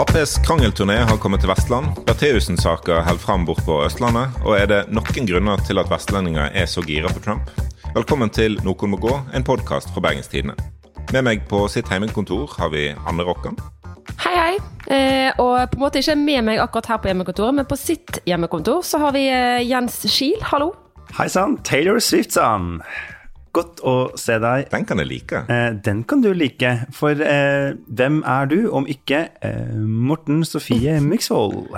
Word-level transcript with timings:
Aps 0.00 0.38
krangelturné 0.46 0.94
har 1.04 1.18
kommet 1.20 1.42
til 1.44 1.50
Vestland. 1.50 1.90
Bertheussen-saka 2.06 3.02
holder 3.04 3.20
fram 3.20 3.42
bort 3.44 3.60
på 3.66 3.74
Østlandet. 3.84 4.32
Og 4.48 4.54
er 4.56 4.70
det 4.70 4.78
noen 4.88 5.26
grunner 5.28 5.60
til 5.68 5.76
at 5.76 5.90
vestlendinger 5.92 6.56
er 6.56 6.70
så 6.72 6.80
gira 6.86 7.10
på 7.12 7.20
Trump? 7.20 7.50
Velkommen 7.92 8.32
til 8.32 8.56
Noen 8.64 8.94
må 8.94 8.96
gå, 8.96 9.12
en 9.36 9.44
podkast 9.44 9.92
fra 9.92 10.00
Bergenstidene. 10.06 10.56
Med 11.12 11.26
meg 11.26 11.44
på 11.52 11.66
sitt 11.68 11.92
hjemmekontor 11.92 12.56
har 12.56 12.72
vi 12.72 12.86
Anne 12.96 13.28
Rokkan. 13.28 13.60
Hei, 14.24 14.32
hei. 14.38 14.56
Eh, 14.88 15.36
og 15.36 15.68
på 15.68 15.76
en 15.76 15.84
måte 15.84 16.00
ikke 16.00 16.16
med 16.16 16.48
meg 16.48 16.64
akkurat 16.64 16.94
her 16.94 17.04
på 17.04 17.12
hjemmekontoret, 17.12 17.60
men 17.60 17.68
på 17.68 17.76
sitt 17.76 18.22
hjemmekontor 18.24 18.80
så 18.80 19.04
har 19.04 19.12
vi 19.18 19.26
eh, 19.28 19.60
Jens 19.68 20.00
Kiel. 20.08 20.40
Hallo. 20.48 20.72
Hei 21.18 21.28
sann, 21.28 21.60
Taylor 21.60 22.00
Swift-sann. 22.00 22.78
Godt 23.56 23.80
å 23.82 23.94
se 24.20 24.36
deg. 24.38 24.68
Den 24.70 24.84
kan 24.86 25.00
jeg 25.02 25.08
like. 25.10 25.42
Eh, 25.50 25.72
den 25.82 26.04
kan 26.06 26.22
du 26.22 26.30
like, 26.36 26.70
for 26.94 27.18
eh, 27.18 27.72
hvem 27.88 28.20
er 28.22 28.50
du 28.50 28.58
om 28.70 28.86
ikke 28.86 29.24
eh, 29.42 29.74
Morten 29.74 30.44
Sofie 30.46 31.00
Myksvold? 31.10 31.72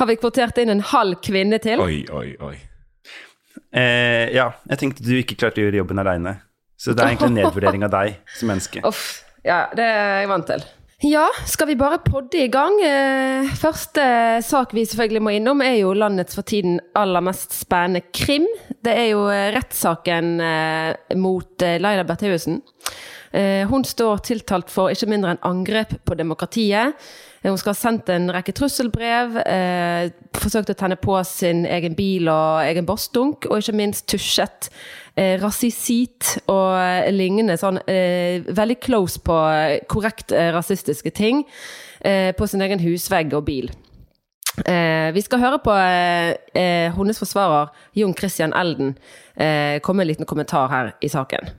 Har 0.00 0.08
vi 0.08 0.16
kvotert 0.16 0.56
inn 0.62 0.72
en 0.72 0.84
halv 0.94 1.20
kvinne 1.20 1.60
til? 1.60 1.82
Oi, 1.84 2.06
oi, 2.08 2.30
oi. 2.40 2.54
Eh, 3.76 4.32
ja, 4.32 4.48
jeg 4.70 4.80
tenkte 4.80 5.04
du 5.04 5.12
ikke 5.18 5.36
klarte 5.36 5.60
å 5.60 5.66
gjøre 5.66 5.82
jobben 5.82 6.00
aleine. 6.00 6.38
Så 6.80 6.94
det 6.96 7.04
er 7.04 7.12
egentlig 7.12 7.28
en 7.34 7.38
nedvurdering 7.42 7.84
av 7.84 7.92
deg 7.92 8.16
som 8.38 8.48
menneske. 8.48 8.80
Uff. 8.88 9.20
Ja, 9.44 9.66
det 9.76 9.84
er 9.84 10.22
jeg 10.22 10.30
vant 10.32 10.48
til. 10.48 10.64
Ja, 11.00 11.30
skal 11.48 11.70
vi 11.70 11.78
bare 11.80 11.96
podde 12.04 12.42
i 12.44 12.48
gang? 12.52 12.74
Eh, 12.84 13.46
første 13.56 14.02
sak 14.44 14.74
vi 14.76 14.82
selvfølgelig 14.84 15.22
må 15.24 15.32
innom, 15.32 15.62
er 15.64 15.78
jo 15.78 15.94
landets 15.96 16.36
for 16.36 16.44
tiden 16.44 16.76
aller 16.92 17.24
mest 17.24 17.56
spennende 17.56 18.02
krim. 18.12 18.44
Det 18.84 18.92
er 18.92 19.06
jo 19.14 19.22
eh, 19.32 19.46
rettssaken 19.54 20.28
eh, 20.44 21.16
mot 21.16 21.64
Laila 21.80 22.04
Bertheussen. 22.04 22.60
Eh, 23.32 23.62
hun 23.70 23.84
står 23.86 24.24
tiltalt 24.26 24.70
for 24.72 24.90
ikke 24.90 25.06
mindre 25.06 25.36
enn 25.36 25.44
angrep 25.46 25.92
på 26.04 26.16
demokratiet. 26.18 26.96
Eh, 27.42 27.50
Hun 27.50 27.58
skal 27.58 27.72
ha 27.72 27.78
sendt 27.78 28.08
en 28.10 28.26
rekke 28.34 28.52
trusselbrev, 28.52 29.36
eh, 29.46 30.10
forsøkt 30.34 30.72
å 30.72 30.74
tenne 30.74 30.96
på 30.98 31.14
sin 31.24 31.64
egen 31.64 31.94
bil 31.94 32.28
og 32.28 32.64
egen 32.66 32.86
bossdunk, 32.86 33.46
og 33.46 33.62
ikke 33.62 33.76
minst 33.76 34.08
tusjet 34.08 34.68
eh, 35.16 35.38
rasisit 35.40 36.40
og 36.48 36.74
eh, 36.76 37.10
lignende 37.14 37.56
sånn 37.56 37.78
eh, 37.86 38.42
veldig 38.50 38.80
close 38.80 39.22
på 39.22 39.38
korrekt 39.88 40.32
eh, 40.32 40.50
rasistiske 40.52 41.10
ting 41.14 41.44
på 42.00 42.46
sin 42.48 42.62
egen 42.64 42.80
husvegg 42.80 43.34
og 43.36 43.44
bil. 43.44 43.66
Vi 44.64 45.20
skal 45.20 45.42
høre 45.42 45.58
på 45.60 45.74
hennes 46.96 47.20
forsvarer 47.20 47.68
Jon 47.92 48.14
Christian 48.16 48.54
Elden 48.56 48.94
komme 49.84 50.00
med 50.00 50.06
en 50.06 50.08
liten 50.08 50.28
kommentar 50.30 50.72
her 50.72 50.94
i 51.04 51.12
saken. 51.12 51.52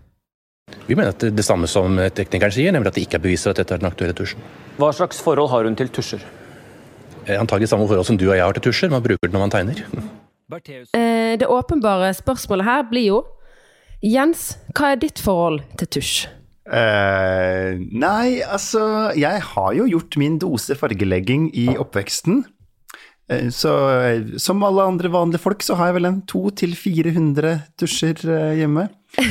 Vi 0.88 0.98
mener 0.98 1.14
at 1.14 1.24
det, 1.24 1.34
det 1.38 1.46
samme 1.46 1.70
som 1.70 2.00
teknikeren 2.16 2.54
sier, 2.54 2.74
nemlig 2.76 2.92
at 2.92 3.00
det 3.00 3.06
ikke 3.08 3.20
er 3.20 3.26
beviser 3.26 3.54
at 3.54 3.62
dette 3.62 3.76
er 3.76 3.82
den 3.84 3.90
aktuelle 3.90 4.18
tusjen. 4.18 4.44
Hva 4.80 4.92
slags 4.96 5.22
forhold 5.24 5.52
har 5.52 5.68
hun 5.68 5.78
til 5.80 5.92
tusjer? 5.94 6.24
Eh, 7.28 7.38
Antagelig 7.38 7.70
samme 7.70 7.88
forhold 7.88 8.08
som 8.08 8.18
du 8.18 8.28
og 8.30 8.36
jeg 8.36 8.46
har 8.46 8.58
til 8.58 8.70
tusjer. 8.70 8.92
Man 8.92 9.04
bruker 9.04 9.30
det 9.30 9.36
når 9.36 9.46
man 9.46 9.54
tegner. 9.54 9.84
Eh, 10.52 11.38
det 11.40 11.48
åpenbare 11.48 12.12
spørsmålet 12.18 12.68
her 12.68 12.84
blir 12.90 13.08
jo 13.08 13.22
Jens, 14.02 14.56
hva 14.74 14.96
er 14.96 15.02
ditt 15.04 15.22
forhold 15.22 15.62
til 15.78 15.90
tusj? 15.94 16.24
Uh, 16.72 17.78
nei, 17.78 18.40
altså 18.42 19.12
Jeg 19.18 19.42
har 19.44 19.74
jo 19.76 19.88
gjort 19.90 20.16
min 20.18 20.38
dose 20.42 20.74
fargelegging 20.78 21.50
i 21.58 21.68
oppveksten. 21.78 22.44
Uh, 23.30 23.50
så 23.54 23.74
som 24.42 24.64
alle 24.66 24.88
andre 24.90 25.12
vanlige 25.14 25.44
folk, 25.44 25.62
så 25.62 25.78
har 25.78 25.92
jeg 25.92 26.00
vel 26.00 26.10
en 26.10 26.22
200-400 26.32 27.54
tusjer 27.82 28.24
uh, 28.26 28.56
hjemme. 28.58 28.88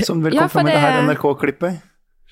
Som 0.07 0.25
vel 0.25 0.35
Ja, 0.37 0.45
kom 0.45 0.51
for 0.53 0.61
fra 0.61 0.67
med 0.67 0.75
det 0.75 0.83
her 0.83 1.01
NRK-klippet. 1.07 1.87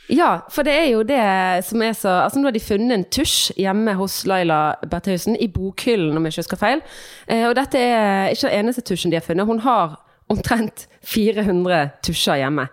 Ja, 0.09 0.31
for 0.49 0.65
det 0.65 0.73
er 0.73 0.87
jo 0.89 1.03
det 1.05 1.21
som 1.69 1.83
er 1.85 1.93
så 1.93 2.15
Altså, 2.23 2.41
nå 2.41 2.49
har 2.49 2.57
de 2.57 2.65
funnet 2.65 2.95
en 2.97 3.05
tusj 3.13 3.53
hjemme 3.61 3.93
hos 3.99 4.23
Laila 4.29 4.79
Bertheussen, 4.89 5.37
i 5.37 5.51
bokhyllen, 5.53 6.17
om 6.17 6.25
jeg 6.25 6.33
ikke 6.33 6.45
husker 6.47 6.61
feil. 6.61 6.85
Eh, 7.29 7.45
og 7.49 7.57
dette 7.59 7.81
er 7.81 8.33
ikke 8.33 8.49
den 8.49 8.63
eneste 8.63 8.85
tusjen 8.89 9.13
de 9.13 9.21
har 9.21 9.27
funnet. 9.27 9.49
Hun 9.49 9.61
har 9.67 9.99
omtrent 10.33 10.87
400 11.05 11.91
tusjer 12.05 12.41
hjemme. 12.41 12.69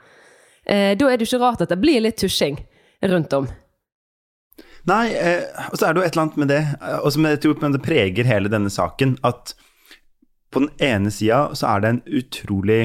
Eh, 0.66 0.96
da 0.98 1.12
er 1.12 1.20
det 1.20 1.28
jo 1.28 1.34
ikke 1.34 1.44
rart 1.44 1.64
at 1.66 1.72
det 1.72 1.82
blir 1.82 2.04
litt 2.04 2.18
tusjing 2.22 2.60
rundt 3.04 3.36
om. 3.36 3.50
Nei, 4.86 5.06
eh, 5.18 5.46
og 5.72 5.80
så 5.80 5.88
er 5.88 5.96
det 5.96 6.02
jo 6.02 6.06
et 6.06 6.14
eller 6.14 6.24
annet 6.28 6.42
med 6.42 6.52
det, 6.54 6.62
eh, 6.78 7.00
og 7.02 7.14
som 7.14 7.26
jeg 7.26 7.42
tror 7.42 7.72
det 7.74 7.82
preger 7.86 8.28
hele 8.30 8.52
denne 8.54 8.70
saken, 8.70 9.18
at 9.26 9.56
på 10.54 10.62
den 10.62 10.70
ene 10.80 11.12
sida 11.12 11.50
så 11.58 11.74
er 11.74 11.82
det 11.82 11.90
en 11.90 12.04
utrolig 12.22 12.82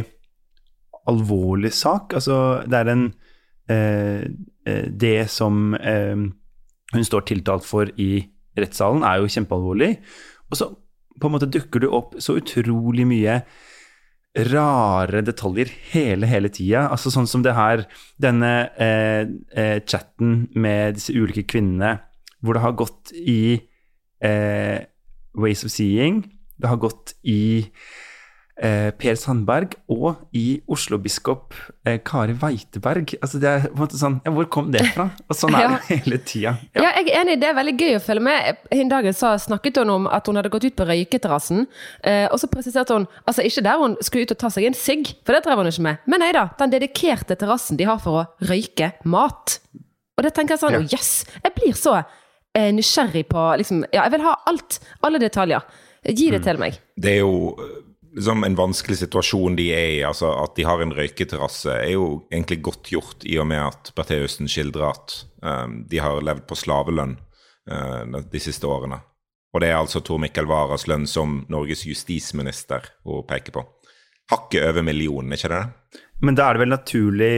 alvorlig 1.09 1.73
sak. 1.75 2.15
Altså, 2.19 2.63
det 2.69 2.81
er 2.81 2.93
en 2.93 3.07
eh, 3.71 4.27
eh, 4.67 4.87
Det 4.91 5.31
som 5.31 5.75
eh, 5.75 6.29
hun 6.91 7.07
står 7.07 7.27
tiltalt 7.31 7.65
for 7.65 7.91
i 7.97 8.27
rettssalen, 8.59 9.05
er 9.07 9.21
jo 9.21 9.31
kjempealvorlig. 9.31 9.95
Og 10.51 10.59
så 10.59 10.73
på 11.21 11.29
en 11.29 11.37
måte 11.37 11.51
dukker 11.51 11.85
det 11.85 11.91
opp 11.93 12.17
så 12.23 12.39
utrolig 12.41 13.07
mye 13.09 13.41
rare 14.51 15.23
detaljer 15.27 15.71
hele, 15.91 16.29
hele 16.31 16.51
tida. 16.53 16.87
Altså 16.89 17.11
sånn 17.11 17.29
som 17.31 17.43
det 17.43 17.57
her, 17.57 17.85
denne 18.23 18.53
eh, 18.79 19.27
eh, 19.59 19.79
chatten 19.83 20.47
med 20.55 20.99
disse 20.99 21.15
ulike 21.15 21.49
kvinnene, 21.51 21.99
hvor 22.41 22.57
det 22.57 22.63
har 22.65 22.77
gått 22.79 23.13
i 23.19 23.59
eh, 24.25 24.79
Ways 25.35 25.65
of 25.67 25.75
Seeing, 25.75 26.23
det 26.61 26.71
har 26.71 26.81
gått 26.81 27.15
i 27.27 27.67
eh, 28.61 28.91
Per 29.01 29.17
Sandberg 29.17 29.73
og 29.89 30.21
i 30.37 30.61
Oslo-biskop 30.69 31.55
eh, 31.89 31.97
Kari 32.05 32.35
Weiteberg. 32.37 33.15
Altså 33.23 33.41
det 33.41 33.49
er 33.49 33.65
på 33.67 33.73
en 33.73 33.81
måte 33.83 34.01
sånn 34.01 34.19
Ja, 34.27 34.33
hvor 34.37 34.49
kom 34.53 34.69
det 34.75 34.83
fra? 34.95 35.09
Og 35.29 35.37
sånn 35.39 35.57
er 35.57 35.65
Ja. 35.67 35.71
det 35.79 35.97
hele 36.05 36.19
tida. 36.29 36.53
Ja. 36.77 36.91
jeg 36.99 37.09
er 37.09 37.21
enig, 37.23 37.39
det 37.41 37.49
er 37.51 37.57
veldig 37.59 37.75
gøy 37.81 37.97
å 37.97 38.03
følge 38.05 38.25
med. 38.29 38.61
En 38.77 38.93
dag 38.93 39.09
så 39.17 39.33
snakket 39.41 39.81
hun 39.83 39.91
om 39.97 40.07
at 40.13 40.27
hun 40.29 40.37
hadde 40.41 40.53
gått 40.53 40.69
ut 40.69 40.77
på 40.79 40.87
røyketerrassen, 40.89 41.67
eh, 42.05 42.27
og 42.31 42.39
så 42.43 42.51
presiserte 42.53 42.95
hun 42.99 43.09
altså 43.27 43.43
ikke 43.49 43.65
der 43.67 43.81
hun 43.83 43.97
skulle 44.05 44.29
ut 44.29 44.37
og 44.37 44.41
ta 44.45 44.51
seg 44.53 44.69
en 44.69 44.77
sigg, 44.79 45.15
for 45.25 45.33
det 45.37 45.45
drev 45.49 45.63
hun 45.65 45.71
ikke 45.73 45.87
med, 45.89 46.03
men 46.07 46.21
nei 46.25 46.33
da, 46.37 46.47
den 46.61 46.73
dedikerte 46.77 47.37
terrassen 47.41 47.81
de 47.81 47.89
har 47.89 47.99
for 48.03 48.23
å 48.23 48.49
røyke 48.51 48.93
mat. 49.09 49.59
Og 50.19 50.27
det 50.27 50.35
tenker 50.37 50.57
jeg 50.59 50.61
sånn, 50.67 50.77
Ja. 50.85 50.99
yes, 50.99 51.25
jeg 51.43 51.55
blir 51.57 51.73
så 51.79 51.95
eh, 52.55 52.71
nysgjerrig 52.77 53.25
på 53.31 53.45
liksom, 53.63 53.85
ja, 53.93 54.03
jeg 54.05 54.13
vil 54.19 54.25
ha 54.27 54.35
alt, 54.51 54.81
alle 55.07 55.21
detaljer. 55.23 55.65
Gi 56.05 56.31
det 56.33 56.43
til 56.45 56.57
meg. 56.61 56.77
Det 56.97 57.19
er 57.19 57.23
jo 57.23 57.57
liksom 58.17 58.45
en 58.45 58.57
vanskelig 58.59 58.97
situasjon 59.05 59.57
de 59.57 59.69
er 59.75 59.91
i. 59.99 60.03
altså 60.07 60.31
At 60.43 60.57
de 60.57 60.65
har 60.67 60.81
en 60.83 60.93
røyketerrasse, 60.97 61.71
er 61.85 61.93
jo 61.95 62.23
egentlig 62.33 62.61
godt 62.63 62.91
gjort 62.93 63.25
i 63.27 63.37
og 63.39 63.47
med 63.47 63.61
at 63.69 63.93
Bertheussen 63.97 64.49
skildrer 64.51 64.89
at 64.91 65.15
um, 65.43 65.85
de 65.91 65.99
har 66.03 66.21
levd 66.23 66.47
på 66.51 66.59
slavelønn 66.59 67.17
uh, 67.71 68.21
de 68.33 68.41
siste 68.43 68.67
årene. 68.67 69.01
Og 69.55 69.61
det 69.63 69.69
er 69.73 69.79
altså 69.81 70.01
Tor 70.07 70.19
Mikkel 70.23 70.47
Waras 70.47 70.87
lønn 70.87 71.07
som 71.11 71.41
Norges 71.51 71.85
justisminister 71.87 72.85
hun 73.05 73.25
peker 73.27 73.53
på. 73.57 73.65
Hakket 74.31 74.69
over 74.71 74.83
millionen, 74.87 75.33
ikke 75.35 75.51
det? 75.51 75.63
Men 76.23 76.37
da 76.39 76.49
er 76.51 76.55
det 76.55 76.61
vel 76.67 76.75
naturlig 76.77 77.33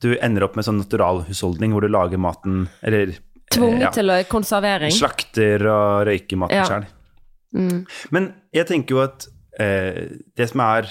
du 0.00 0.14
ender 0.24 0.46
opp 0.46 0.54
med 0.56 0.64
sånn 0.64 0.78
naturalhusholdning 0.80 1.74
hvor 1.74 1.84
du 1.84 1.90
lager 1.92 2.16
maten 2.16 2.62
Eller 2.80 3.10
Tvunget 3.52 3.74
eh, 3.76 3.82
ja, 3.82 3.90
til 3.92 4.08
å- 4.14 4.22
konservering. 4.30 4.92
slakter 4.94 5.64
og 5.68 6.06
røyker 6.06 6.38
maten 6.40 6.56
Ja. 6.56 6.64
selv. 6.64 6.86
Men 8.14 8.28
jeg 8.54 8.66
tenker 8.70 8.94
jo 8.94 9.00
at 9.02 9.26
det 9.58 10.46
som 10.50 10.60
er 10.60 10.86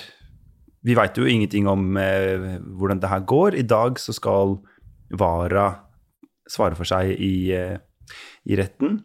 Vi 0.86 0.94
veit 0.96 1.18
jo 1.18 1.26
ingenting 1.28 1.68
om 1.68 1.98
eh, 1.98 2.60
hvordan 2.80 3.00
det 3.02 3.10
her 3.12 3.20
går. 3.28 3.56
I 3.60 3.64
dag 3.68 3.98
så 4.00 4.14
skal 4.16 4.58
Vara 5.12 5.74
svare 6.50 6.76
for 6.78 6.86
seg 6.86 7.16
i, 7.20 7.52
eh, 7.52 7.78
i 8.46 8.56
retten. 8.56 9.00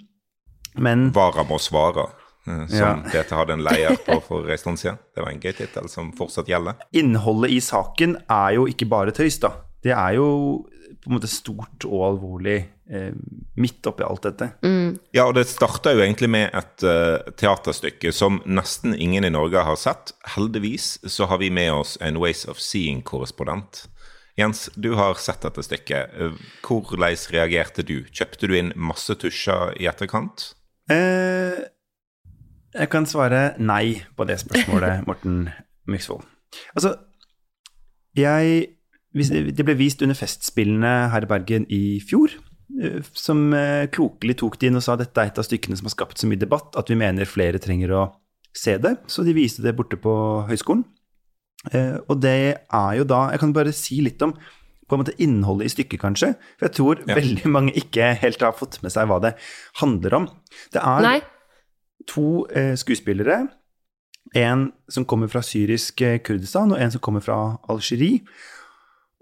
Men 0.77 1.11
Vara 1.17 1.43
må 1.49 1.57
svare, 1.59 2.05
som 2.45 2.69
Ja. 2.69 2.91
dette 3.13 3.35
hadde 3.35 3.53
en 3.57 3.63
leder 3.65 3.97
på 4.05 4.19
for 4.29 4.51
en 4.51 4.59
stund 4.59 4.79
siden. 4.79 4.99
Det 5.15 5.23
var 5.25 5.31
en 5.33 5.41
gøy 5.41 5.53
tittel 5.57 5.89
som 5.89 6.13
fortsatt 6.13 6.47
gjelder. 6.47 6.75
innholdet 6.93 7.51
i 7.57 7.61
saken 7.61 8.17
er 8.29 8.55
jo 8.59 8.67
ikke 8.67 8.89
bare 8.89 9.11
tøys, 9.17 9.39
da. 9.41 9.51
Det 9.83 9.93
er 9.93 10.15
jo 10.19 10.65
på 11.05 11.11
en 11.11 11.19
måte 11.19 11.29
stort 11.31 11.85
og 11.87 12.01
alvorlig 12.09 12.57
eh, 12.91 13.13
midt 13.61 13.87
oppi 13.87 14.07
alt 14.07 14.25
dette. 14.27 14.51
Ja, 15.15 15.27
og 15.29 15.35
det 15.37 15.47
starta 15.51 15.93
jo 15.95 16.03
egentlig 16.05 16.31
med 16.33 16.49
et 16.57 16.85
uh, 16.89 17.21
teaterstykke 17.39 18.13
som 18.15 18.41
nesten 18.49 18.97
ingen 18.97 19.27
i 19.29 19.33
Norge 19.33 19.63
har 19.69 19.77
sett. 19.81 20.15
Heldigvis 20.35 20.97
så 21.05 21.29
har 21.31 21.43
vi 21.45 21.53
med 21.53 21.73
oss 21.77 21.99
en 22.01 22.19
Ways 22.23 22.47
of 22.49 22.63
Seeing-korrespondent. 22.63 23.85
Jens, 24.37 24.71
du 24.75 24.95
har 24.99 25.15
sett 25.23 25.45
dette 25.47 25.63
stykket. 25.63 26.15
Eh, 26.19 26.39
Hvordan 26.67 27.15
reagerte 27.31 27.85
du? 27.87 28.01
Kjøpte 28.11 28.51
du 28.51 28.57
inn 28.59 28.73
masse 28.75 29.15
tusjer 29.21 29.77
i 29.79 29.87
etterkant? 29.87 30.51
Eh, 30.91 31.61
jeg 32.75 32.91
kan 32.91 33.07
svare 33.07 33.53
nei 33.63 34.03
på 34.17 34.27
det 34.27 34.41
spørsmålet, 34.43 35.05
Morten 35.09 35.45
Myksvold. 35.87 36.27
Altså, 36.75 36.97
jeg 38.19 38.74
det 39.15 39.65
ble 39.65 39.77
vist 39.79 40.03
under 40.03 40.17
Festspillene 40.19 41.11
her 41.13 41.23
i 41.23 41.31
Bergen 41.31 41.67
i 41.71 42.01
fjor, 42.03 42.33
eh, 42.83 43.01
som 43.15 43.53
eh, 43.55 43.87
klokelig 43.95 44.37
tok 44.41 44.59
det 44.59 44.67
inn 44.73 44.77
og 44.81 44.83
sa 44.83 44.97
dette 44.99 45.21
er 45.23 45.31
et 45.31 45.39
av 45.39 45.47
stykkene 45.47 45.77
som 45.79 45.87
har 45.87 45.95
skapt 45.95 46.19
så 46.19 46.27
mye 46.31 46.41
debatt 46.41 46.75
at 46.81 46.91
vi 46.91 46.97
mener 46.99 47.25
flere 47.31 47.61
trenger 47.63 47.95
å 47.95 48.03
se 48.55 48.77
det. 48.79 48.97
Så 49.07 49.23
de 49.27 49.35
viste 49.37 49.63
det 49.63 49.77
borte 49.79 49.97
på 50.01 50.15
høyskolen. 50.51 50.85
Eh, 51.73 51.97
Og 52.09 52.21
det 52.21 52.59
er 52.59 52.93
jo 52.99 53.05
da 53.09 53.31
Jeg 53.33 53.41
kan 53.41 53.53
bare 53.57 53.73
si 53.73 54.01
litt 54.03 54.21
om 54.23 54.35
på 54.85 54.95
en 54.99 55.01
måte 55.01 55.15
innholdet 55.17 55.65
i 55.65 55.73
stykket, 55.73 56.01
kanskje. 56.03 56.35
For 56.59 56.67
jeg 56.69 56.75
tror 56.77 56.99
Ja. 57.09 57.15
veldig 57.17 57.47
mange 57.49 57.73
ikke 57.73 58.15
helt 58.21 58.41
har 58.41 58.53
fått 58.53 58.83
med 58.83 58.93
seg 58.93 59.07
hva 59.09 59.19
det 59.23 59.35
handler 59.81 60.15
om. 60.15 60.27
Det 60.73 60.83
er 60.83 61.01
Nei? 61.01 61.21
to 62.07 62.45
skuespillere. 62.77 63.49
En 64.35 64.73
som 64.91 65.05
kommer 65.07 65.29
fra 65.29 65.41
syrisk 65.41 65.97
Kurdistan, 66.23 66.73
og 66.73 66.79
en 66.79 66.91
som 66.91 67.01
kommer 67.01 67.23
fra 67.23 67.59
Algerie. 67.67 68.21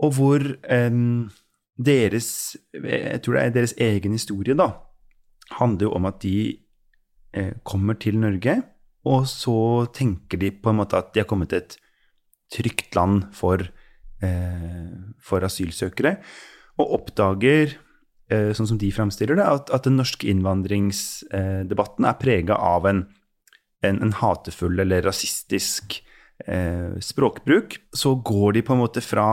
Og 0.03 0.17
hvor 0.17 0.43
um, 0.43 1.31
deres 1.79 2.57
Jeg 2.75 3.23
tror 3.23 3.39
det 3.39 3.45
er 3.45 3.55
deres 3.55 3.75
egen 3.81 4.17
historie, 4.17 4.57
da. 4.59 4.73
Handler 5.59 5.89
jo 5.89 5.95
om 5.97 6.07
at 6.09 6.21
de 6.23 6.59
eh, 7.35 7.53
kommer 7.65 7.95
til 8.01 8.19
Norge, 8.21 8.63
og 9.05 9.27
så 9.29 9.87
tenker 9.95 10.39
de 10.39 10.53
på 10.53 10.71
en 10.71 10.79
måte 10.79 10.97
at 10.97 11.13
de 11.13 11.21
har 11.21 11.29
kommet 11.29 11.51
til 11.51 11.63
et 11.63 11.77
trygt 12.53 12.95
land 12.97 13.25
for, 13.37 13.65
eh, 14.23 14.93
for 15.21 15.45
asylsøkere, 15.45 16.17
og 16.79 16.95
oppdager, 16.99 17.75
eh, 18.31 18.53
sånn 18.57 18.71
som 18.71 18.79
de 18.79 18.93
fremstiller 18.93 19.37
det, 19.37 19.49
at, 19.49 19.75
at 19.75 19.85
den 19.89 19.99
norske 20.01 20.29
innvandringsdebatten 20.31 22.09
er 22.09 22.21
prega 22.21 22.57
av 22.57 22.89
en, 22.89 23.05
en, 23.83 24.01
en 24.01 24.17
hatefull 24.23 24.81
eller 24.81 25.05
rasistisk 25.05 26.01
eh, 26.47 26.99
språkbruk. 27.01 27.79
Så 27.95 28.15
går 28.25 28.59
de 28.59 28.63
på 28.67 28.77
en 28.77 28.83
måte 28.83 29.03
fra 29.05 29.27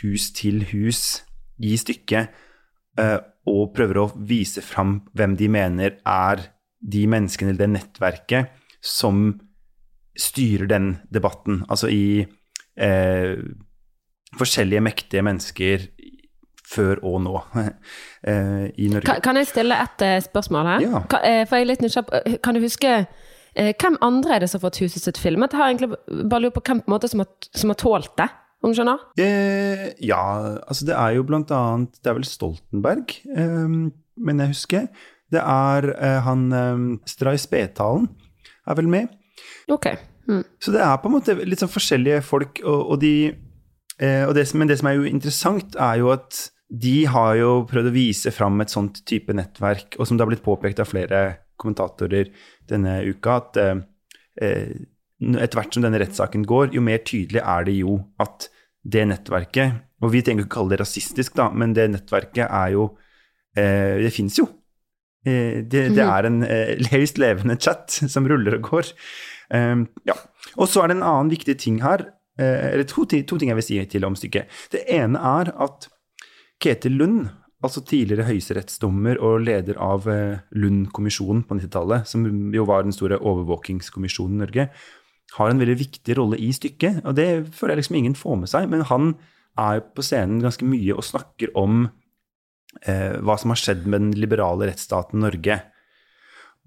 hus 0.00 0.30
til 0.36 0.64
hus 0.72 1.22
i 1.62 1.76
stykket 1.78 2.34
eh, 2.98 3.18
og 3.50 3.74
prøver 3.76 4.00
å 4.00 4.10
vise 4.26 4.64
fram 4.64 5.02
hvem 5.14 5.36
de 5.38 5.48
mener 5.52 5.98
er 6.00 6.48
de 6.84 7.04
menneskene 7.08 7.52
eller 7.52 7.64
det 7.64 7.72
nettverket 7.78 8.64
som 8.84 9.26
styrer 10.18 10.68
den 10.70 10.90
debatten. 11.12 11.62
Altså 11.68 11.90
i 11.92 12.24
eh, 12.76 13.36
forskjellige 14.38 14.84
mektige 14.84 15.24
mennesker 15.26 15.88
før 16.74 17.00
og 17.06 17.20
nå 17.24 17.34
eh, 18.30 18.66
i 18.80 18.88
Norge. 18.92 19.20
Kan, 19.24 19.38
jeg 19.40 19.50
stille 19.50 19.78
et 19.84 20.04
eh, 20.06 20.18
spørsmål 20.24 20.72
her? 20.72 20.86
Ja. 20.86 21.04
Kan, 21.10 21.26
eh, 21.28 21.44
for 21.48 21.58
jeg 21.58 21.66
er 21.66 21.72
litt 21.72 21.84
nysgjerrig 21.84 22.38
Kan 22.44 22.56
du 22.56 22.64
huske 22.64 22.94
hvem 23.54 23.96
andre 24.02 24.34
er 24.34 24.42
det 24.42 24.48
som 24.50 24.58
har 24.58 24.66
fått 24.66 24.80
huset 24.82 25.04
sitt 25.04 25.18
filmet? 25.20 25.52
Jeg 25.54 25.62
har 25.62 25.70
egentlig 25.70 25.90
bare 26.30 26.42
lurt 26.42 26.56
på 26.56 26.62
hvem 26.66 26.80
på 26.82 26.90
en 26.90 26.94
måte 26.96 27.10
som 27.10 27.22
har, 27.22 27.28
som 27.54 27.70
har 27.70 27.78
tålt 27.78 28.14
det, 28.18 28.26
om 28.64 28.72
du 28.72 28.78
skjønner? 28.78 29.02
Eh, 29.20 29.84
ja, 30.02 30.22
altså 30.64 30.88
det 30.88 30.96
er 30.96 31.18
jo 31.18 31.26
blant 31.28 31.52
annet 31.52 31.98
Det 32.00 32.10
er 32.10 32.16
vel 32.16 32.26
Stoltenberg, 32.28 33.12
eh, 33.36 33.76
men 34.24 34.42
jeg 34.42 34.54
husker. 34.54 34.88
Det 35.34 35.42
er 35.42 35.90
eh, 35.94 36.20
han 36.24 36.48
eh, 36.52 36.82
Stray 37.10 37.40
Spetalen 37.40 38.08
er 38.64 38.78
vel 38.78 38.90
med. 38.90 39.12
Ok. 39.72 39.90
Mm. 40.28 40.42
Så 40.62 40.72
det 40.72 40.80
er 40.80 40.96
på 41.02 41.10
en 41.10 41.18
måte 41.18 41.36
litt 41.44 41.60
sånn 41.60 41.72
forskjellige 41.72 42.22
folk, 42.24 42.62
og, 42.64 42.94
og 42.94 43.00
de 43.02 43.14
eh, 44.00 44.24
og 44.24 44.34
det, 44.36 44.48
Men 44.56 44.70
det 44.70 44.80
som 44.80 44.88
er 44.88 44.98
jo 44.98 45.08
interessant, 45.10 45.76
er 45.76 46.00
jo 46.00 46.12
at 46.14 46.46
de 46.74 47.04
har 47.06 47.36
jo 47.38 47.50
prøvd 47.68 47.90
å 47.90 47.94
vise 47.94 48.32
fram 48.34 48.56
et 48.64 48.72
sånt 48.72 49.02
type 49.06 49.34
nettverk, 49.36 49.98
og 49.98 50.08
som 50.08 50.16
det 50.16 50.24
har 50.24 50.32
blitt 50.32 50.46
påpekt 50.46 50.80
av 50.80 50.88
flere 50.90 51.20
kommentatorer 51.64 52.30
denne 52.70 52.98
uka, 53.08 53.38
at 53.40 53.60
eh, 53.62 53.78
eh, 54.44 54.74
etter 55.24 55.58
hvert 55.58 55.76
som 55.76 55.84
denne 55.84 56.00
rettssaken 56.02 56.44
går, 56.48 56.74
jo 56.76 56.84
mer 56.84 57.00
tydelig 57.06 57.42
er 57.42 57.66
det 57.66 57.78
jo 57.78 57.98
at 58.22 58.48
det 58.84 59.06
nettverket 59.08 60.02
Og 60.04 60.10
vi 60.12 60.20
trenger 60.20 60.44
ikke 60.44 60.50
å 60.50 60.56
kalle 60.58 60.74
det 60.74 60.82
rasistisk, 60.82 61.32
da, 61.38 61.48
men 61.48 61.72
det 61.72 61.86
nettverket 61.88 62.44
er 62.44 62.74
jo 62.74 62.90
eh, 63.56 64.02
Det 64.04 64.10
fins 64.12 64.36
jo. 64.36 64.44
Eh, 65.24 65.62
det, 65.64 65.86
det 65.96 66.04
er 66.04 66.28
en 66.28 66.42
eh, 66.44 66.74
høyst 66.92 67.20
levende 67.22 67.56
chat 67.56 67.96
som 68.12 68.28
ruller 68.28 68.58
og 68.58 68.68
går. 68.68 68.92
Um, 69.54 69.86
ja. 70.08 70.16
Og 70.56 70.68
så 70.68 70.82
er 70.82 70.90
det 70.90 70.98
en 70.98 71.06
annen 71.06 71.32
viktig 71.32 71.56
ting 71.60 71.80
her, 71.84 72.06
eh, 72.40 72.72
eller 72.74 72.84
to, 72.88 73.06
to 73.08 73.38
ting 73.38 73.52
jeg 73.52 73.58
vil 73.60 73.66
si 73.66 73.80
til 73.88 74.04
om 74.04 74.16
stykket. 74.18 74.52
Det 74.72 74.84
ene 74.92 75.20
er 75.20 75.52
at 75.64 75.88
Ketil 76.60 76.98
Lund, 77.00 77.28
altså 77.64 77.82
tidligere 77.86 78.26
høyesterettsdommer 78.28 79.18
og 79.24 79.42
leder 79.46 79.78
av 79.82 80.08
eh, 80.10 80.42
Lund-kommisjonen 80.56 81.44
på 81.48 81.58
90-tallet, 81.58 82.08
som 82.08 82.26
jo 82.54 82.66
var 82.68 82.84
den 82.84 82.94
store 82.94 83.18
overvåkingskommisjonen 83.20 84.38
i 84.38 84.44
Norge, 84.44 84.68
har 85.34 85.50
en 85.50 85.60
veldig 85.60 85.76
viktig 85.80 86.16
rolle 86.18 86.38
i 86.38 86.52
stykket. 86.54 87.02
Og 87.08 87.16
det 87.18 87.28
føler 87.56 87.74
jeg 87.74 87.82
liksom 87.82 87.98
ingen 88.00 88.16
får 88.18 88.40
med 88.42 88.52
seg, 88.52 88.68
men 88.70 88.86
han 88.90 89.14
er 89.60 89.82
på 89.94 90.04
scenen 90.04 90.42
ganske 90.42 90.66
mye 90.66 90.96
og 90.96 91.06
snakker 91.06 91.52
om 91.58 91.84
eh, 92.84 93.18
hva 93.22 93.38
som 93.40 93.54
har 93.54 93.60
skjedd 93.60 93.84
med 93.86 94.00
den 94.00 94.16
liberale 94.18 94.70
rettsstaten 94.70 95.22
Norge 95.24 95.60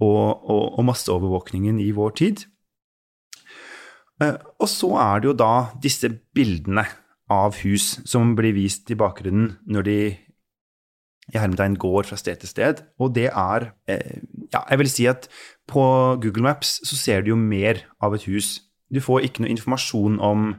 og, 0.03 0.44
og, 0.45 0.63
og 0.77 0.85
masseovervåkningen 0.88 1.81
i 1.83 1.89
vår 1.95 2.15
tid. 2.21 2.45
Eh, 4.23 4.38
og 4.57 4.71
så 4.71 4.94
er 5.03 5.21
det 5.21 5.31
jo 5.31 5.35
da 5.38 5.53
disse 5.83 6.11
bildene 6.35 6.85
av 7.33 7.57
hus 7.63 7.97
som 8.07 8.35
blir 8.38 8.55
vist 8.55 8.89
i 8.91 8.97
bakgrunnen 8.99 9.57
når 9.67 9.88
de 9.88 9.99
i 11.33 11.39
hermetegn 11.39 11.75
går 11.79 12.07
fra 12.07 12.18
sted 12.19 12.39
til 12.41 12.51
sted. 12.51 12.83
Og 13.00 13.15
det 13.15 13.29
er 13.31 13.71
eh, 13.89 14.24
Ja, 14.53 14.62
jeg 14.69 14.79
vil 14.79 14.89
si 14.89 15.06
at 15.12 15.27
på 15.68 15.81
Google 16.24 16.45
Maps 16.45 16.77
så 16.88 16.95
ser 16.95 17.21
du 17.21 17.33
jo 17.33 17.39
mer 17.39 17.83
av 18.00 18.15
et 18.15 18.24
hus. 18.29 18.62
Du 18.94 19.01
får 19.03 19.25
ikke 19.27 19.44
noe 19.44 19.51
informasjon 19.51 20.21
om 20.24 20.53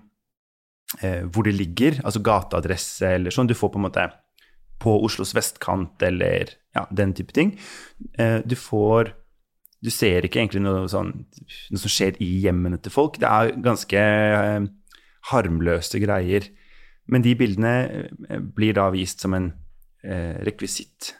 eh, 1.00 1.24
hvor 1.24 1.48
det 1.48 1.56
ligger, 1.56 2.02
altså 2.04 2.20
gateadresse 2.20 3.14
eller 3.16 3.32
sånn. 3.32 3.48
Du 3.48 3.56
får 3.56 3.72
på 3.72 3.80
en 3.80 3.86
måte 3.88 4.10
på 4.78 4.94
Oslos 5.04 5.32
vestkant 5.34 6.02
eller 6.04 6.52
ja, 6.76 6.84
den 6.90 7.14
type 7.16 7.32
ting. 7.32 7.56
Eh, 8.18 8.40
du 8.44 8.56
får 8.56 9.14
Du 9.78 9.92
ser 9.94 10.24
ikke 10.26 10.40
egentlig 10.40 10.58
noe, 10.64 10.88
sånn, 10.90 11.12
noe 11.70 11.78
som 11.78 11.90
skjer 11.92 12.16
i 12.18 12.26
hjemmene 12.42 12.80
til 12.82 12.90
folk. 12.90 13.20
Det 13.22 13.28
er 13.30 13.52
ganske 13.62 14.00
eh, 14.02 14.64
harmløse 15.30 16.00
greier. 16.02 16.48
Men 17.06 17.22
de 17.22 17.36
bildene 17.38 17.74
eh, 18.26 18.40
blir 18.42 18.74
da 18.74 18.88
vist 18.90 19.22
som 19.22 19.36
en 19.38 19.52
rekvisitt. 20.46 21.12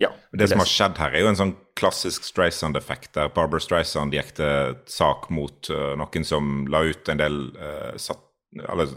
Ja. 0.00 0.10
Det 0.32 0.48
som 0.48 0.62
har 0.62 0.70
skjedd 0.70 0.98
her, 0.98 1.14
er 1.14 1.22
jo 1.22 1.30
en 1.30 1.38
sånn 1.38 1.54
klassisk 1.78 2.24
Streisand-effekt, 2.26 3.12
der 3.14 3.30
Barbara 3.34 3.62
Streisand 3.62 4.14
gikk 4.16 4.32
til 4.38 4.74
sak 4.90 5.28
mot 5.34 5.70
uh, 5.70 5.92
noen 6.00 6.26
som 6.26 6.64
la 6.72 6.82
ut 6.88 7.10
en 7.12 7.20
del 7.20 7.38
uh, 7.54 7.92
sat, 8.00 8.22
eller, 8.58 8.90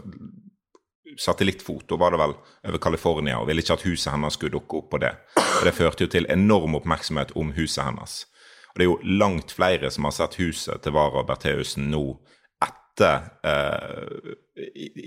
satellittfoto, 1.20 1.96
var 2.00 2.12
det 2.12 2.20
vel, 2.20 2.34
over 2.68 2.82
California, 2.82 3.38
og 3.38 3.48
ville 3.48 3.62
ikke 3.62 3.76
at 3.78 3.86
huset 3.86 4.12
hennes 4.12 4.36
skulle 4.36 4.56
dukke 4.56 4.80
opp 4.80 4.90
på 4.92 5.00
det. 5.04 5.12
Og 5.38 5.68
Det 5.68 5.76
førte 5.76 6.04
jo 6.04 6.12
til 6.12 6.28
enorm 6.32 6.76
oppmerksomhet 6.76 7.32
om 7.38 7.54
huset 7.56 7.86
hennes. 7.86 8.24
Og 8.72 8.80
det 8.80 8.84
er 8.84 8.90
jo 8.90 9.16
langt 9.22 9.54
flere 9.56 9.90
som 9.94 10.04
har 10.04 10.16
sett 10.16 10.36
huset 10.42 10.82
til 10.84 10.92
Vara 10.92 11.22
Bertheussen 11.24 11.88
nå 11.92 12.04
etter 12.96 13.20
eh, 13.44 14.34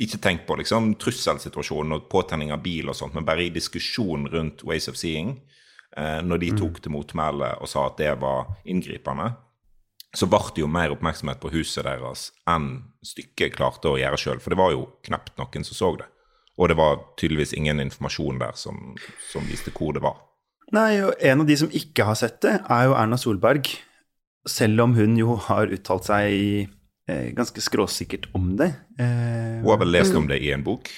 Ikke 0.03 0.19
tenk 0.21 0.45
på 0.47 0.57
liksom 0.59 0.93
trusselsituasjonen 1.01 1.97
og 1.97 2.09
påtenning 2.11 2.53
av 2.53 2.61
bil 2.61 2.89
og 2.89 2.95
sånt, 2.95 3.15
men 3.17 3.25
bare 3.25 3.47
i 3.47 3.53
diskusjon 3.53 4.27
rundt 4.29 4.63
Ways 4.63 4.87
of 4.89 4.97
Seeing. 4.97 5.39
Eh, 5.97 6.21
når 6.21 6.37
de 6.37 6.51
tok 6.57 6.81
til 6.81 6.93
motmæle 6.93 7.55
og 7.59 7.69
sa 7.69 7.87
at 7.87 7.97
det 7.97 8.13
var 8.21 8.53
inngripende, 8.65 9.33
så 10.15 10.25
ble 10.29 10.41
det 10.55 10.63
jo 10.63 10.69
mer 10.69 10.93
oppmerksomhet 10.93 11.41
på 11.41 11.51
huset 11.53 11.85
deres 11.85 12.31
enn 12.49 12.79
stykket 13.05 13.53
klarte 13.57 13.91
å 13.91 13.97
gjøre 13.97 14.17
sjøl. 14.17 14.39
For 14.41 14.53
det 14.53 14.61
var 14.61 14.73
jo 14.73 14.87
knapt 15.05 15.37
noen 15.37 15.65
som 15.65 15.77
så 15.77 15.91
det. 15.97 16.07
Og 16.59 16.69
det 16.69 16.75
var 16.75 16.97
tydeligvis 17.17 17.53
ingen 17.55 17.79
informasjon 17.79 18.41
der 18.41 18.57
som, 18.57 18.95
som 19.31 19.45
viste 19.47 19.71
hvor 19.71 19.93
det 19.95 20.03
var. 20.03 20.17
Nei, 20.75 20.99
og 21.01 21.15
en 21.25 21.41
av 21.41 21.47
de 21.49 21.55
som 21.57 21.71
ikke 21.73 22.05
har 22.05 22.17
sett 22.19 22.41
det, 22.45 22.59
er 22.69 22.89
jo 22.89 22.97
Erna 22.97 23.17
Solberg. 23.17 23.69
Selv 24.49 24.83
om 24.83 24.93
hun 24.97 25.15
jo 25.17 25.37
har 25.47 25.71
uttalt 25.73 26.09
seg 26.09 26.33
i, 26.35 26.51
ganske 27.37 27.61
skråsikkert 27.63 28.27
om 28.37 28.51
det. 28.59 28.71
Eh, 28.99 29.61
Hun 29.61 29.69
har 29.71 29.79
vel 29.81 29.91
lest 29.95 30.15
om 30.15 30.27
det 30.29 30.39
i 30.43 30.51
en 30.55 30.63
bok. 30.65 30.89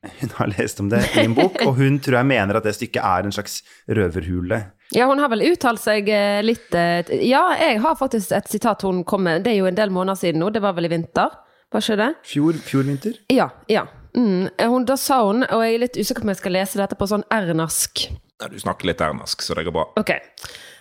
hun 0.20 0.30
har 0.38 0.52
lest 0.58 0.80
om 0.80 0.88
det 0.88 1.02
i 1.16 1.24
en 1.26 1.34
bok, 1.36 1.58
og 1.66 1.74
hun 1.76 1.98
tror 2.00 2.20
jeg 2.22 2.28
mener 2.30 2.56
at 2.56 2.64
det 2.64 2.72
stykket 2.76 3.02
er 3.04 3.26
en 3.28 3.34
slags 3.36 3.58
røverhule. 3.88 4.62
Ja, 4.96 5.06
hun 5.10 5.20
har 5.22 5.28
vel 5.30 5.44
uttalt 5.50 5.82
seg 5.82 6.08
eh, 6.10 6.40
litt 6.42 6.72
eh, 6.74 7.04
Ja, 7.28 7.44
jeg 7.60 7.78
har 7.84 7.98
faktisk 8.00 8.32
et 8.34 8.48
sitat 8.50 8.82
hun 8.86 9.04
kom 9.04 9.26
med. 9.28 9.44
Det 9.44 9.52
er 9.52 9.60
jo 9.60 9.68
en 9.70 9.76
del 9.78 9.92
måneder 9.94 10.18
siden 10.18 10.40
nå. 10.42 10.48
Det 10.50 10.62
var 10.64 10.74
vel 10.78 10.88
i 10.88 10.92
vinter? 10.94 11.36
Var 11.70 11.84
ikke 11.84 11.98
det? 12.00 12.08
Fjor, 12.26 12.56
fjor 12.66 12.88
vinter? 12.88 13.20
Ja. 13.30 13.50
ja. 13.70 13.84
Mm. 14.16 14.48
Hun, 14.58 14.86
da 14.88 14.96
sa 14.98 15.20
hun, 15.28 15.44
og 15.46 15.62
jeg 15.62 15.76
er 15.76 15.84
litt 15.84 16.00
usikker 16.00 16.24
på 16.24 16.26
om 16.26 16.32
jeg 16.32 16.40
skal 16.40 16.56
lese 16.56 16.80
dette 16.80 16.96
på 16.98 17.06
sånn 17.06 17.22
ernask 17.30 18.08
Ja, 18.40 18.48
Du 18.50 18.56
snakker 18.58 18.88
litt 18.90 19.04
ernask, 19.04 19.44
så 19.44 19.54
det 19.54 19.68
går 19.68 19.76
bra. 19.76 19.84
Ok. 20.00 20.10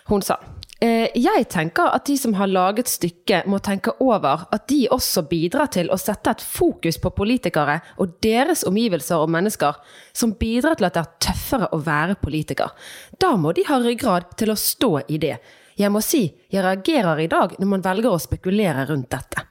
Hun 0.10 0.24
sa 0.25 0.39
eh, 0.41 0.55
Jeg 0.79 1.48
tenker 1.51 1.89
at 1.91 2.05
de 2.07 2.13
som 2.15 2.38
har 2.39 2.48
laget 2.48 2.88
stykket, 2.88 3.48
må 3.51 3.57
tenke 3.59 3.91
over 4.00 4.45
at 4.48 4.67
de 4.71 4.86
også 4.88 5.25
bidrar 5.27 5.67
til 5.74 5.89
å 5.91 5.98
sette 6.00 6.31
et 6.31 6.43
fokus 6.43 6.95
på 7.03 7.12
politikere 7.17 7.81
og 8.00 8.13
deres 8.24 8.63
omgivelser 8.67 9.19
og 9.19 9.33
mennesker, 9.33 9.75
som 10.15 10.38
bidrar 10.39 10.79
til 10.79 10.88
at 10.88 10.95
det 10.95 11.03
er 11.03 11.17
tøffere 11.27 11.67
å 11.75 11.81
være 11.83 12.15
politiker. 12.21 12.71
Da 13.19 13.33
må 13.36 13.51
de 13.57 13.67
ha 13.67 13.81
ryggrad 13.83 14.31
til 14.39 14.53
å 14.53 14.59
stå 14.59 14.93
i 15.12 15.19
det. 15.19 15.36
Jeg 15.79 15.91
må 15.91 16.00
si 16.03 16.25
jeg 16.51 16.63
reagerer 16.63 17.25
i 17.25 17.29
dag 17.31 17.59
når 17.59 17.71
man 17.74 17.83
velger 17.83 18.12
å 18.15 18.21
spekulere 18.21 18.88
rundt 18.88 19.12
dette. 19.12 19.43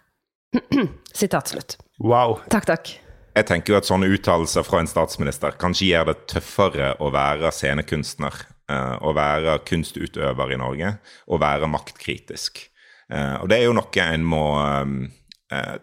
Sitat 1.21 1.53
slutt. 1.53 1.77
Wow. 2.01 2.39
Takk, 2.53 2.69
takk. 2.69 2.95
Jeg 3.39 3.47
tenker 3.47 3.75
jo 3.75 3.79
at 3.79 3.87
sånne 3.87 4.09
uttalelser 4.11 4.65
fra 4.67 4.81
en 4.83 4.91
statsminister 4.91 5.57
kanskje 5.61 5.93
gjør 5.93 6.09
det 6.11 6.17
tøffere 6.33 6.95
å 7.05 7.13
være 7.15 7.53
scenekunstner, 7.55 8.35
eh, 8.35 8.58
å 8.69 9.15
være 9.17 9.59
kunstutøver 9.69 10.53
i 10.53 10.59
Norge, 10.61 10.91
og 11.29 11.41
være 11.41 11.71
maktkritisk. 11.73 12.61
Eh, 13.13 13.37
og 13.41 13.49
det 13.49 13.61
er 13.61 13.69
jo 13.69 13.77
noe 13.79 14.05
en 14.05 14.27
må 14.29 14.45
eh, 14.61 15.77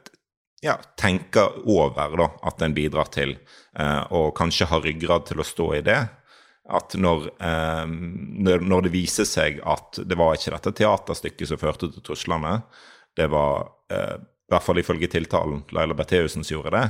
ja, 0.65 0.75
tenke 0.98 1.46
over 1.65 2.18
da, 2.20 2.30
at 2.50 2.62
en 2.65 2.75
bidrar 2.75 3.10
til, 3.13 3.36
eh, 3.77 4.04
og 4.13 4.36
kanskje 4.38 4.70
har 4.72 4.86
ryggrad 4.86 5.27
til 5.30 5.42
å 5.42 5.48
stå 5.48 5.72
i 5.80 5.82
det. 5.86 6.00
At 6.65 6.96
når, 6.98 7.27
eh, 7.46 7.84
når, 7.86 8.88
det 8.88 8.94
viser 8.94 9.27
seg 9.30 9.60
at 9.62 10.00
det 10.01 10.18
var 10.18 10.34
ikke 10.34 10.56
dette 10.56 10.74
teaterstykket 10.82 11.51
som 11.51 11.62
førte 11.62 11.92
til 11.94 12.06
truslene, 12.06 12.56
det 13.18 13.30
var, 13.34 13.70
eh, 13.94 14.15
i 14.18 14.54
hvert 14.54 14.65
fall 14.65 14.82
ifølge 14.82 15.10
tiltalen, 15.10 15.63
Laila 15.72 15.98
Bertheussen 15.98 16.44
som 16.44 16.58
gjorde 16.58 16.74
det, 16.77 16.88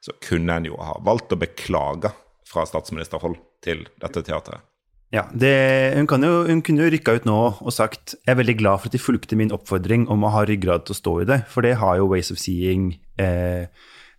så 0.00 0.14
kunne 0.22 0.56
en 0.56 0.68
jo 0.68 0.78
ha 0.80 0.96
valgt 1.04 1.34
å 1.34 1.40
beklage 1.40 2.12
fra 2.48 2.64
statsministerhold 2.64 3.36
til 3.64 3.84
dette 4.00 4.24
teateret. 4.24 4.67
Ja, 5.14 5.22
det, 5.32 5.96
hun, 5.96 6.24
jo, 6.24 6.44
hun, 6.50 6.60
kunne 6.60 6.84
jo 6.84 6.90
rykka 6.92 7.14
ut 7.16 7.24
nå 7.24 7.36
og 7.64 7.72
sagt 7.72 8.12
jeg 8.18 8.28
er 8.34 8.40
veldig 8.42 8.58
glad 8.60 8.76
for 8.80 8.90
at 8.90 8.96
de 8.96 9.00
fulgte 9.00 9.38
min 9.40 9.54
oppfordring 9.56 10.04
om 10.12 10.24
å 10.26 10.32
ha 10.34 10.42
ryggrad 10.48 10.84
til 10.84 10.92
å 10.92 10.98
stå 10.98 11.12
i 11.22 11.28
det, 11.30 11.38
for 11.48 11.64
det 11.64 11.80
har 11.80 11.94
jo 11.96 12.10
Ways 12.12 12.28
of 12.34 12.40
Seeing-kunstnerne 12.42 13.70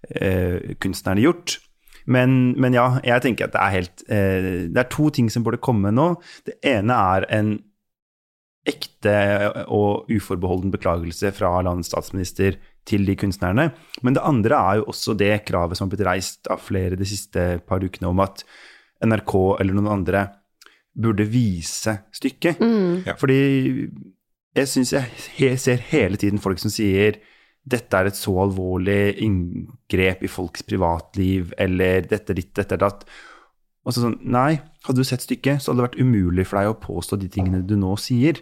eh, 0.10 1.22
eh, 1.22 1.26
gjort. 1.28 1.60
Men, 2.10 2.56
men, 2.58 2.74
ja, 2.74 2.88
jeg 3.06 3.22
tenker 3.22 3.46
at 3.46 3.54
det 3.54 3.62
er 3.62 3.76
helt 3.76 4.02
eh, 4.10 4.66
Det 4.72 4.80
er 4.82 4.88
to 4.90 5.12
ting 5.14 5.28
som 5.30 5.44
burde 5.46 5.62
komme 5.62 5.92
nå. 5.94 6.16
Det 6.48 6.56
ene 6.66 6.96
er 7.14 7.28
en 7.38 7.52
ekte 8.70 9.14
og 9.70 10.10
uforbeholden 10.10 10.74
beklagelse 10.74 11.30
fra 11.38 11.62
landets 11.66 11.90
statsminister 11.94 12.58
til 12.90 13.06
de 13.06 13.16
kunstnerne. 13.20 13.70
Men 14.02 14.18
det 14.18 14.26
andre 14.26 14.56
er 14.58 14.82
jo 14.82 14.90
også 14.90 15.14
det 15.18 15.46
kravet 15.46 15.78
som 15.78 15.86
har 15.86 15.94
blitt 15.94 16.08
reist 16.08 16.50
av 16.50 16.66
flere 16.66 16.98
de 16.98 17.06
siste 17.08 17.62
par 17.70 17.86
ukene 17.86 18.10
om 18.10 18.20
at 18.26 18.44
NRK 19.06 19.34
eller 19.62 19.78
noen 19.78 19.94
andre 20.00 20.26
burde 20.96 21.26
vise 21.30 21.98
stykket. 22.16 22.62
Mm. 22.62 23.04
Ja. 23.08 23.16
Fordi 23.20 23.40
jeg 24.58 24.68
syns 24.72 24.94
jeg 24.94 25.60
ser 25.62 25.84
hele 25.92 26.18
tiden 26.18 26.42
folk 26.42 26.60
som 26.62 26.74
sier 26.74 27.20
dette 27.70 27.98
er 27.98 28.10
et 28.10 28.18
så 28.18 28.34
alvorlig 28.42 29.20
inngrep 29.22 30.24
i 30.26 30.32
folks 30.32 30.64
privatliv, 30.66 31.52
eller 31.60 32.08
dette 32.08 32.34
ditt, 32.38 32.54
dette 32.58 32.80
datt. 32.80 33.04
Og 33.86 33.94
så 33.94 34.04
sånn, 34.04 34.18
Nei, 34.32 34.60
hadde 34.88 35.04
du 35.04 35.08
sett 35.08 35.24
stykket, 35.26 35.62
så 35.62 35.72
hadde 35.72 35.84
det 35.84 35.88
vært 35.90 36.00
umulig 36.02 36.48
for 36.48 36.60
deg 36.60 36.72
å 36.72 36.80
påstå 36.82 37.20
de 37.22 37.30
tingene 37.32 37.62
du 37.68 37.76
nå 37.80 37.96
sier. 38.02 38.42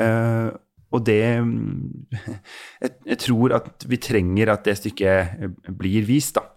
Uh, 0.00 0.50
og 0.94 1.04
det 1.06 1.20
jeg, 2.82 2.90
jeg, 3.04 3.18
tror 3.22 3.54
at 3.60 3.86
vi 3.90 4.00
trenger 4.02 4.54
at 4.54 4.66
det 4.66 4.78
stykket 4.80 5.70
blir 5.78 6.06
vist, 6.08 6.40
da. 6.40 6.48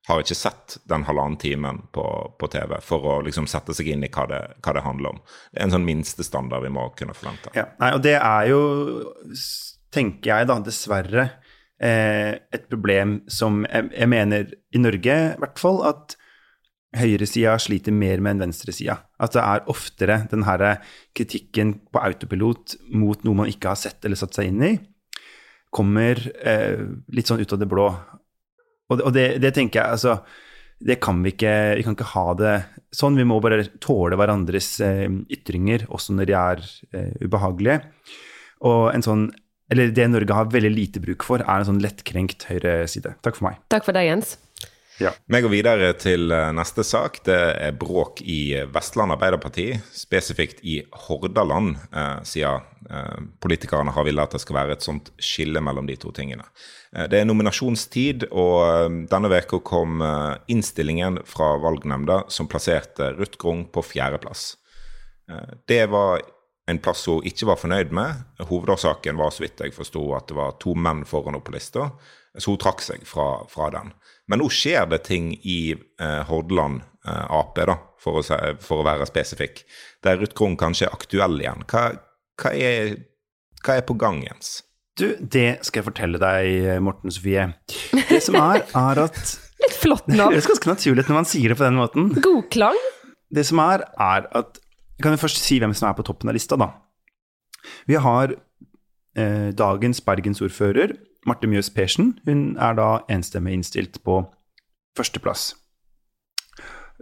har 0.08 0.20
ikke 0.20 0.36
sett 0.36 0.76
den 0.90 1.06
halvannen 1.08 1.38
timen 1.40 1.80
på, 1.94 2.04
på, 2.38 2.48
TV 2.52 2.76
for 2.84 3.06
å 3.08 3.14
liksom 3.24 3.46
sette 3.48 3.72
seg 3.76 3.88
inn 3.94 4.04
i 4.04 4.10
hva 4.12 4.26
det, 4.28 4.40
hva 4.64 4.74
det, 4.76 4.82
handler 4.84 5.14
om. 5.14 5.22
Det 5.52 5.62
er 5.62 5.68
en 5.68 5.76
sånn 5.78 5.86
minstestandard 5.86 6.66
vi 6.66 6.72
må 6.74 6.90
kunne 6.98 7.16
forvente. 7.16 7.52
Ja, 7.56 7.70
nei, 7.80 7.94
og 7.96 8.02
det 8.04 8.18
er 8.18 8.50
jo, 8.50 8.60
tenker 9.94 10.34
jeg 10.34 10.50
da, 10.50 10.58
dessverre 10.66 11.24
eh, 11.80 12.36
et 12.52 12.68
problem 12.68 13.22
som 13.32 13.62
jeg, 13.64 13.88
jeg, 13.94 14.10
mener 14.12 14.52
i 14.76 14.82
Norge 14.82 15.16
i 15.30 15.40
hvert 15.40 15.62
fall 15.62 15.80
at 15.88 16.18
høyresida 16.94 17.56
sliter 17.58 17.94
mer 17.94 18.20
med 18.22 18.36
enn 18.36 18.44
venstresida. 18.46 19.00
At 19.18 19.34
det 19.34 19.42
er 19.42 19.70
oftere 19.72 20.20
den 20.30 20.44
her 20.46 20.66
kritikken 21.16 21.78
på 21.90 22.02
autopilot 22.02 22.76
mot 22.92 23.24
noe 23.24 23.40
man 23.40 23.50
ikke 23.50 23.72
har 23.72 23.80
sett 23.80 24.04
eller 24.04 24.20
satt 24.20 24.36
seg 24.36 24.52
inn 24.52 24.66
i, 24.68 24.74
kommer 25.74 26.20
eh, 26.44 26.84
litt 27.10 27.30
sånn 27.30 27.40
ut 27.42 27.56
av 27.56 27.64
det 27.64 27.70
blå. 27.70 27.88
Og, 28.92 29.00
og 29.00 29.14
det, 29.16 29.38
det, 29.40 29.54
tenker 29.56 29.80
jeg, 29.80 29.96
altså 29.96 30.18
Det 30.84 30.98
kan 31.00 31.22
vi 31.24 31.32
ikke 31.32 31.54
Vi 31.78 31.84
kan 31.86 31.96
ikke 31.96 32.10
ha 32.12 32.26
det 32.36 32.54
sånn. 32.94 33.16
Vi 33.18 33.26
må 33.26 33.40
bare 33.42 33.64
tåle 33.82 34.18
hverandres 34.20 34.76
eh, 34.84 35.08
ytringer, 35.32 35.86
også 35.88 36.14
når 36.14 36.28
de 36.30 36.36
er 36.38 36.60
eh, 36.94 37.14
ubehagelige. 37.24 37.80
Og 38.68 38.92
en 38.92 39.04
sånn 39.04 39.28
Eller 39.72 39.94
det 39.96 40.10
Norge 40.12 40.36
har 40.36 40.52
veldig 40.52 40.74
lite 40.74 41.02
bruk 41.02 41.24
for, 41.26 41.42
er 41.42 41.62
en 41.62 41.70
sånn 41.72 41.82
lettkrenkt 41.82 42.46
høyreside. 42.50 43.16
Takk 43.24 43.40
for 43.40 43.48
meg. 43.48 43.62
Takk 43.72 43.88
for 43.88 43.96
deg, 43.96 44.10
Jens. 44.12 44.36
Ja. 45.02 45.10
Vi 45.26 45.40
går 45.42 45.50
videre 45.50 45.90
til 45.98 46.30
eh, 46.30 46.52
neste 46.54 46.84
sak. 46.86 47.18
Det 47.26 47.38
er 47.58 47.74
bråk 47.78 48.22
i 48.22 48.54
Vestland 48.70 49.14
Arbeiderparti, 49.16 49.72
spesifikt 49.94 50.62
i 50.62 50.78
Hordaland, 51.06 51.74
eh, 51.90 52.20
siden 52.28 52.62
eh, 52.90 53.18
politikerne 53.42 53.94
har 53.94 54.06
villet 54.06 54.28
at 54.28 54.36
det 54.36 54.44
skal 54.44 54.60
være 54.60 54.76
et 54.76 54.86
sånt 54.86 55.10
skille 55.18 55.62
mellom 55.64 55.88
de 55.90 55.98
to 55.98 56.14
tingene. 56.14 56.46
Eh, 56.94 57.08
det 57.10 57.20
er 57.20 57.28
nominasjonstid, 57.28 58.28
og 58.30 58.58
eh, 58.64 58.98
denne 59.10 59.32
uka 59.32 59.60
kom 59.66 60.04
eh, 60.04 60.34
innstillingen 60.54 61.22
fra 61.28 61.54
valgnemnda 61.62 62.24
som 62.32 62.50
plasserte 62.50 63.12
Ruth 63.18 63.40
Grung 63.40 63.66
på 63.72 63.84
fjerdeplass. 63.94 64.52
Det 65.64 65.86
var 65.88 66.20
en 66.66 66.80
plass 66.80 67.04
hun 67.10 67.24
ikke 67.28 67.48
var 67.50 67.60
fornøyd 67.60 67.92
med. 67.94 68.24
Hovedårsaken 68.48 69.18
var, 69.20 69.32
så 69.34 69.44
vidt 69.44 69.60
jeg 69.60 69.74
forsto, 69.76 70.04
at 70.16 70.28
det 70.30 70.38
var 70.38 70.56
to 70.62 70.74
menn 70.76 71.04
foran 71.08 71.34
henne 71.34 71.44
på 71.44 71.54
lista, 71.54 71.90
så 72.38 72.54
hun 72.54 72.60
trakk 72.60 72.82
seg 72.82 73.04
fra, 73.06 73.44
fra, 73.50 73.68
den. 73.74 73.92
Men 74.30 74.40
nå 74.40 74.48
skjer 74.52 74.88
det 74.90 75.02
ting 75.06 75.32
i 75.36 75.74
eh, 75.74 76.20
Hordaland 76.28 76.80
eh, 77.06 77.26
Ap, 77.36 77.54
da, 77.58 77.76
for 78.00 78.20
å, 78.20 78.24
for 78.64 78.80
å, 78.80 78.86
være 78.86 79.08
spesifikk, 79.10 79.62
der 80.04 80.18
Ruth 80.22 80.36
Grung 80.38 80.56
kanskje 80.60 80.88
er 80.88 80.96
aktuell 80.96 81.36
igjen. 81.42 81.66
Hva, 81.70 81.90
hva, 82.40 82.54
er, 82.56 82.96
hva 83.60 83.78
er 83.78 83.86
på 83.86 83.98
gang, 84.00 84.24
Jens? 84.24 84.62
Du, 84.98 85.08
det 85.18 85.60
skal 85.66 85.82
jeg 85.82 85.90
fortelle 85.90 86.20
deg, 86.22 86.78
Morten 86.86 87.12
Sofie. 87.12 87.48
Det 87.92 88.20
som 88.22 88.38
er, 88.38 88.62
er 88.78 89.06
at 89.08 89.22
Litt 89.64 89.76
flott 89.78 90.06
navn. 90.10 90.18
Det 90.32 90.40
høres 90.40 90.50
ganske 90.50 90.70
naturlig 90.70 91.04
ut 91.04 91.10
når 91.10 91.16
man 91.16 91.28
sier 91.30 91.52
det 91.52 91.56
på 91.58 91.64
den 91.64 91.78
måten. 91.78 92.10
God 92.24 92.48
klang. 92.52 92.78
Det 93.34 93.44
som 93.48 93.60
er, 93.62 93.84
er 94.00 94.26
at 94.36 94.58
Jeg 94.94 95.02
kan 95.02 95.14
jo 95.14 95.22
først 95.24 95.42
si 95.42 95.58
hvem 95.58 95.74
som 95.74 95.88
er 95.88 95.96
på 95.98 96.04
toppen 96.06 96.30
av 96.30 96.36
lista, 96.36 96.58
da. 96.60 96.70
Vi 97.88 97.98
har 97.98 98.34
eh, 99.16 99.50
dagens 99.56 100.00
bergensordfører, 100.04 100.94
Marte 101.26 101.48
Mjøs 101.48 101.70
Persen. 101.74 102.18
Hun 102.26 102.56
er 102.60 102.76
da 102.78 102.88
enstemmig 103.10 103.56
innstilt 103.56 104.02
på 104.04 104.20
førsteplass. 104.96 105.54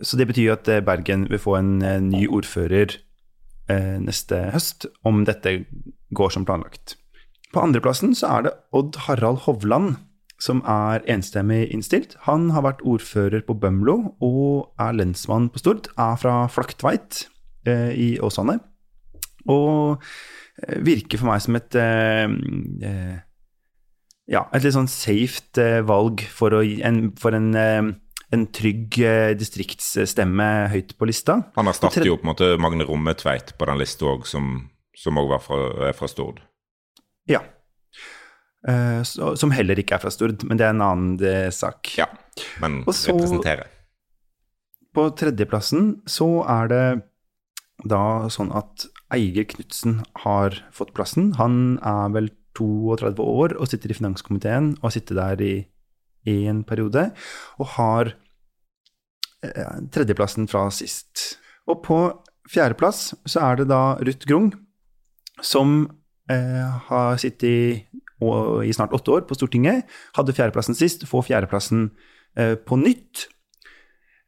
Så 0.02 0.16
det 0.16 0.28
betyr 0.30 0.54
at 0.54 0.68
eh, 0.68 0.84
Bergen 0.84 1.26
vil 1.30 1.42
få 1.42 1.58
en, 1.58 1.82
en 1.82 2.08
ny 2.08 2.24
ordfører 2.30 2.96
eh, 3.68 3.98
neste 4.00 4.48
høst, 4.54 4.86
om 5.04 5.26
dette 5.28 5.64
går 6.14 6.32
som 6.32 6.46
planlagt. 6.48 6.96
På 7.52 7.60
andreplassen 7.60 8.14
så 8.16 8.38
er 8.38 8.46
det 8.46 8.56
Odd 8.72 8.96
Harald 9.04 9.44
Hovland 9.44 9.98
som 10.42 10.62
er 10.66 11.04
enstemmig 11.10 11.68
innstilt. 11.70 12.16
Han 12.26 12.50
har 12.54 12.64
vært 12.66 12.82
ordfører 12.88 13.44
på 13.46 13.54
Bømlo 13.54 14.16
og 14.24 14.72
er 14.80 14.96
lensmann 14.96 15.50
på 15.52 15.62
Stord. 15.62 15.90
Er 16.00 16.16
fra 16.18 16.46
Flaktveit 16.50 17.26
eh, 17.26 17.31
i 17.70 18.14
Åsane. 18.22 18.58
Og 19.50 20.02
eh, 20.62 20.78
virker 20.86 21.20
for 21.20 21.32
meg 21.32 21.42
som 21.44 21.58
et 21.58 21.78
eh, 21.78 22.26
eh 22.88 23.20
ja, 24.30 24.46
et 24.54 24.62
litt 24.62 24.72
sånn 24.76 24.88
safe 24.88 25.58
eh, 25.60 25.80
valg 25.84 26.22
for, 26.30 26.54
å, 26.54 26.60
en, 26.62 27.08
for 27.18 27.34
en, 27.36 27.48
eh, 27.58 27.88
en 28.32 28.44
trygg 28.54 28.96
distriktsstemme 29.36 30.46
høyt 30.72 30.94
på 30.96 31.08
lista. 31.10 31.40
Han 31.58 31.68
erstatter 31.68 32.06
jo 32.06 32.14
på 32.16 32.24
en 32.24 32.30
måte 32.30 32.52
Magne 32.62 32.86
Rommetveit 32.88 33.52
på 33.58 33.68
den 33.68 33.82
lista 33.82 34.06
òg, 34.14 34.24
som 34.30 35.18
òg 35.20 35.34
var 35.34 35.42
fra, 35.42 35.90
fra 35.98 36.08
Stord. 36.08 36.40
Ja. 37.28 37.42
Uh, 38.68 39.02
så, 39.02 39.32
som 39.36 39.50
heller 39.50 39.78
ikke 39.82 39.96
er 39.96 40.02
fra 40.04 40.12
Stord, 40.14 40.44
men 40.46 40.58
det 40.58 40.68
er 40.68 40.74
en 40.74 40.84
annen 40.86 41.14
det, 41.18 41.32
eh, 41.48 41.54
sak. 41.54 41.96
Ja, 41.98 42.06
men 42.62 42.82
så, 42.86 43.10
representerer. 43.10 43.70
På 44.94 45.08
tredjeplassen 45.18 45.96
så 46.06 46.28
er 46.46 46.70
det 46.70 46.84
da 47.88 48.30
sånn 48.32 48.52
at 48.54 48.86
Eiger 49.12 49.46
Knutsen 49.50 50.00
har 50.24 50.56
fått 50.74 50.94
plassen. 50.96 51.32
Han 51.40 51.78
er 51.78 52.12
vel 52.14 52.30
32 52.58 53.24
år 53.24 53.56
og 53.58 53.70
sitter 53.70 53.92
i 53.92 53.96
finanskomiteen 53.96 54.74
og 54.78 54.90
har 54.90 54.96
sittet 54.96 55.18
der 55.18 55.44
i, 55.44 55.54
én 56.28 56.60
periode. 56.62 57.08
Og 57.58 57.72
har 57.74 58.12
eh, 59.42 59.78
tredjeplassen 59.90 60.46
fra 60.46 60.68
sist. 60.70 61.40
Og 61.66 61.80
på 61.82 61.98
fjerdeplass 62.52 63.08
så 63.26 63.42
er 63.48 63.58
det 63.58 63.70
da 63.72 63.96
Ruth 63.98 64.28
Grung, 64.28 64.52
som 65.42 65.88
Eh, 66.30 66.68
har 66.86 67.16
sittet 67.18 67.48
i, 67.48 67.60
i, 68.64 68.72
snart 68.72 68.94
åtte 68.94 69.10
år 69.10 69.24
på 69.26 69.34
Stortinget. 69.34 69.88
Hadde 70.16 70.34
fjerdeplassen 70.36 70.76
sist, 70.78 71.02
får 71.08 71.26
fjerdeplassen 71.26 71.88
eh, 72.38 72.54
på 72.54 72.78
nytt. 72.78 73.26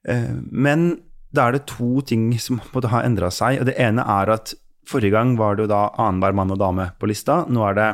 Eh, 0.08 0.34
men 0.50 1.03
da 1.34 1.48
er 1.48 1.56
det 1.56 1.66
to 1.70 1.98
ting 2.06 2.28
som 2.38 2.60
måtte 2.74 2.92
ha 2.92 3.02
endra 3.04 3.30
seg. 3.34 3.60
og 3.60 3.68
Det 3.68 3.76
ene 3.80 4.04
er 4.06 4.32
at 4.36 4.54
forrige 4.88 5.14
gang 5.14 5.34
var 5.40 5.56
det 5.56 5.66
jo 5.66 5.72
da 5.72 5.88
annenhver 5.98 6.36
mann 6.36 6.54
og 6.54 6.60
dame 6.60 6.90
på 7.00 7.08
lista. 7.10 7.42
Nå 7.48 7.64
er 7.68 7.78
det 7.78 7.90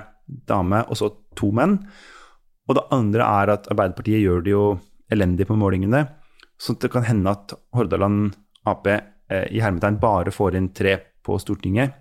dame 0.51 0.85
og 0.87 0.99
så 0.99 1.11
to 1.39 1.51
menn. 1.57 1.79
Og 2.69 2.77
det 2.79 2.87
andre 2.95 3.27
er 3.27 3.55
at 3.57 3.71
Arbeiderpartiet 3.73 4.23
gjør 4.23 4.45
det 4.45 4.53
jo 4.55 4.65
elendig 5.11 5.49
på 5.49 5.57
målingene. 5.59 6.05
Så 6.61 6.77
det 6.79 6.93
kan 6.93 7.07
hende 7.09 7.33
at 7.33 7.57
Hordaland 7.75 8.37
Ap 8.69 8.87
i 8.87 9.63
hermetegn 9.63 9.97
bare 10.03 10.35
får 10.35 10.59
inn 10.59 10.69
tre 10.77 10.99
på 11.25 11.39
Stortinget 11.41 11.97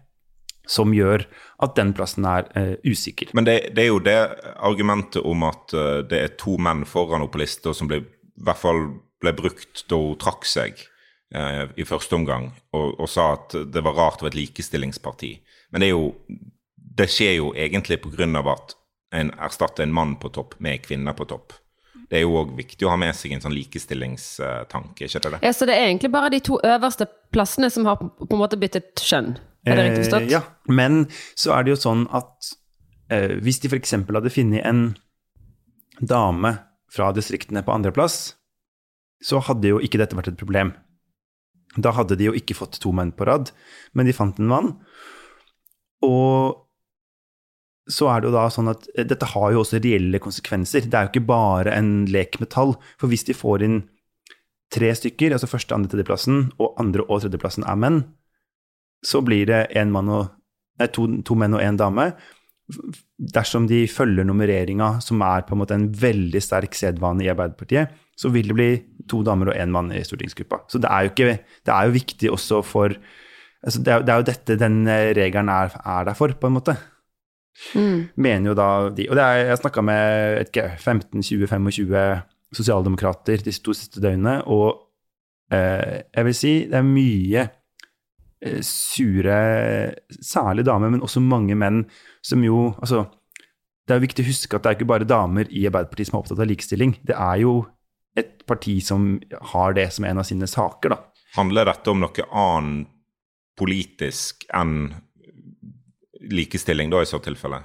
som 0.69 0.93
gjør 0.93 1.23
at 1.65 1.75
den 1.79 1.95
plassen 1.97 2.27
er 2.29 2.49
eh, 2.57 2.75
usikker. 2.85 3.31
Men 3.33 3.47
det, 3.47 3.57
det, 3.73 3.85
er 3.85 3.89
jo 3.89 4.01
det 4.05 4.17
argumentet 4.61 5.25
om 5.25 5.47
at 5.47 5.73
uh, 5.73 6.01
det 6.05 6.19
er 6.21 6.35
to 6.37 6.59
menn 6.61 6.85
foran 6.85 7.23
henne 7.23 7.31
på 7.33 7.41
lista 7.41 7.73
som 7.73 7.89
ble, 7.89 8.03
i 8.05 8.45
hvert 8.45 8.61
fall 8.61 8.83
ble 9.19 9.33
brukt 9.35 9.83
da 9.89 9.97
hun 9.97 10.19
trakk 10.21 10.45
seg 10.47 10.83
uh, 11.35 11.65
i 11.75 11.85
første 11.87 12.15
omgang, 12.17 12.49
og, 12.73 12.99
og, 12.99 13.07
sa 13.09 13.33
at 13.37 13.55
det 13.73 13.83
var 13.85 13.97
rart 13.97 14.21
å 14.21 14.27
være 14.27 14.35
et 14.35 14.41
likestillingsparti. 14.43 15.31
Men 15.71 15.83
det, 15.83 15.89
er 15.89 15.95
jo, 15.95 16.11
det 16.99 17.09
skjer 17.11 17.35
jo 17.39 17.53
egentlig 17.55 18.01
pga. 18.03 18.29
at 18.53 18.75
en 19.11 19.31
erstatter 19.39 19.83
en 19.83 19.93
mann 19.93 20.15
på 20.21 20.29
topp 20.29 20.55
med 20.59 20.77
en 20.77 20.85
kvinne 20.85 21.13
på 21.17 21.25
topp. 21.25 21.53
Det 22.09 22.19
er 22.19 22.23
jo 22.25 22.39
òg 22.39 22.55
viktig 22.57 22.87
å 22.87 22.93
ha 22.93 22.97
med 22.97 23.13
seg 23.17 23.35
en 23.35 23.43
sånn 23.43 23.53
likestillingstanke, 23.53 25.05
ikke 25.05 25.21
det? 25.29 25.41
Ja, 25.45 25.53
Så 25.53 25.67
det 25.69 25.75
er 25.77 25.89
egentlig 25.89 26.11
bare 26.13 26.31
de 26.33 26.39
to 26.41 26.57
øverste 26.65 27.05
plassene 27.33 27.69
som 27.69 27.85
har 27.85 27.99
på 28.01 28.29
en 28.29 28.41
måte 28.41 28.57
byttet 28.57 29.01
kjønn? 29.05 29.35
Er 29.67 29.77
det 29.77 29.85
riktig 29.85 30.05
forstått? 30.07 30.25
Eh, 30.25 30.33
ja, 30.33 30.41
men 30.65 31.03
så 31.37 31.53
er 31.53 31.65
det 31.65 31.75
jo 31.75 31.81
sånn 31.81 32.07
at 32.15 32.49
eh, 33.13 33.37
hvis 33.43 33.61
de 33.61 33.69
f.eks. 33.69 33.93
hadde 33.93 34.33
funnet 34.33 34.65
en 34.65 34.83
dame 35.99 36.55
fra 36.89 37.11
distriktene 37.13 37.61
på 37.65 37.75
andreplass, 37.75 38.19
så 39.21 39.41
hadde 39.45 39.75
jo 39.75 39.81
ikke 39.83 39.99
dette 40.01 40.17
vært 40.17 40.31
et 40.31 40.39
problem. 40.39 40.73
Da 41.77 41.93
hadde 41.93 42.17
de 42.17 42.29
jo 42.29 42.33
ikke 42.37 42.57
fått 42.57 42.79
to 42.81 42.93
menn 42.95 43.11
på 43.13 43.27
rad, 43.29 43.51
men 43.93 44.09
de 44.09 44.15
fant 44.15 44.39
en 44.41 44.49
mann. 44.49 44.73
Og 46.05 46.65
så 47.89 48.09
er 48.09 48.21
det 48.21 48.29
jo 48.29 48.35
da 48.35 48.45
sånn 48.53 48.69
at 48.71 48.85
eh, 48.93 49.05
dette 49.07 49.27
har 49.31 49.53
jo 49.53 49.63
også 49.63 49.81
reelle 49.81 50.21
konsekvenser. 50.21 50.85
Det 50.85 50.97
er 50.97 51.07
jo 51.07 51.13
ikke 51.13 51.29
bare 51.29 51.73
en 51.75 52.05
lek 52.09 52.37
med 52.41 52.51
tall. 52.53 52.75
For 53.01 53.09
hvis 53.11 53.25
de 53.27 53.37
får 53.37 53.65
inn 53.65 53.79
tre 54.73 54.91
stykker, 54.93 55.33
altså 55.33 55.49
første, 55.49 55.73
andre, 55.75 55.89
tredjeplassen, 55.93 56.51
og 56.61 56.77
andre 56.81 57.05
og 57.07 57.23
tredjeplassen 57.23 57.65
er 57.65 57.79
menn, 57.81 58.03
så 59.05 59.23
blir 59.25 59.49
det 59.49 59.63
og, 59.79 60.29
nei, 60.79 60.89
to, 60.93 61.07
to, 61.25 61.37
menn 61.39 61.57
og 61.57 61.63
én 61.65 61.79
dame. 61.79 62.11
Dersom 63.19 63.65
de 63.67 63.81
følger 63.91 64.23
nummereringa, 64.23 64.93
som 65.03 65.19
er 65.27 65.43
på 65.47 65.55
en 65.55 65.59
måte 65.59 65.75
en 65.75 65.89
veldig 65.91 66.39
sterk 66.43 66.77
sedvane 66.77 67.25
i 67.25 67.31
Arbeiderpartiet, 67.31 67.91
så 68.19 68.31
vil 68.31 68.51
det 68.51 68.55
bli 68.55 68.69
to 69.11 69.19
damer 69.27 69.51
og 69.51 69.59
én 69.59 69.73
mann 69.73 69.91
i 69.95 70.03
stortingsgruppa. 70.07 70.61
Så 70.71 70.79
det 70.79 70.87
er 70.91 71.03
jo, 71.03 71.11
ikke, 71.11 71.35
det 71.67 71.73
er 71.75 71.87
jo 71.87 71.95
viktig 71.95 72.31
også 72.31 72.61
for 72.63 72.95
altså 73.59 73.83
det, 73.83 73.91
er, 73.91 74.05
det, 74.07 74.13
er, 74.13 74.21
jo 74.21 74.29
dette 74.29 74.57
den 74.59 74.79
regelen 75.17 75.51
er, 75.51 75.75
er 75.83 76.07
der 76.07 76.15
for, 76.15 76.31
på 76.31 76.47
en 76.47 76.55
måte. 76.55 76.77
Mm. 77.75 78.07
Mener 78.15 78.53
jo 78.53 78.55
da 78.55 78.69
de 78.95 79.09
Og 79.11 79.19
er, 79.19 79.49
jeg 79.49 79.59
snakka 79.59 79.83
med 79.83 80.57
15-20-25 80.79 81.95
sosialdemokrater 82.55 83.43
de 83.43 83.51
to 83.51 83.75
siste 83.75 83.99
døgnene, 83.99 84.39
og 84.47 84.79
eh, 85.51 86.07
jeg 86.15 86.29
vil 86.29 86.37
si 86.37 86.53
det 86.71 86.79
er 86.79 86.87
mye 86.87 87.49
Eh, 87.49 87.58
sure, 88.63 89.39
særlig 90.23 90.63
damer, 90.67 90.91
men 90.93 91.03
også 91.03 91.19
mange 91.19 91.57
menn 91.59 91.81
som 92.23 92.43
jo 92.45 92.69
Altså, 92.79 93.05
det 93.83 93.95
er 93.95 93.99
jo 93.99 94.05
viktig 94.05 94.23
å 94.23 94.29
huske 94.29 94.55
at 94.55 94.63
det 94.63 94.69
er 94.69 94.77
ikke 94.77 94.91
bare 94.91 95.07
damer 95.09 95.49
i 95.49 95.65
Arbeiderpartiet 95.67 96.09
som 96.09 96.19
er 96.19 96.23
opptatt 96.23 96.43
av 96.43 96.47
likestilling. 96.47 96.93
Det 97.03 97.15
er 97.17 97.41
jo 97.41 97.53
et 98.19 98.45
parti 98.47 98.77
som 98.85 99.15
har 99.53 99.73
det 99.77 99.87
som 99.95 100.05
en 100.05 100.21
av 100.21 100.27
sine 100.29 100.47
saker, 100.49 100.93
da. 100.93 100.99
Handler 101.35 101.69
dette 101.69 101.91
om 101.91 102.01
noe 102.01 102.27
annet 102.29 102.89
politisk 103.59 104.45
enn 104.55 104.93
likestilling, 106.29 106.91
da, 106.93 107.01
i 107.01 107.09
så 107.09 107.19
tilfelle? 107.23 107.63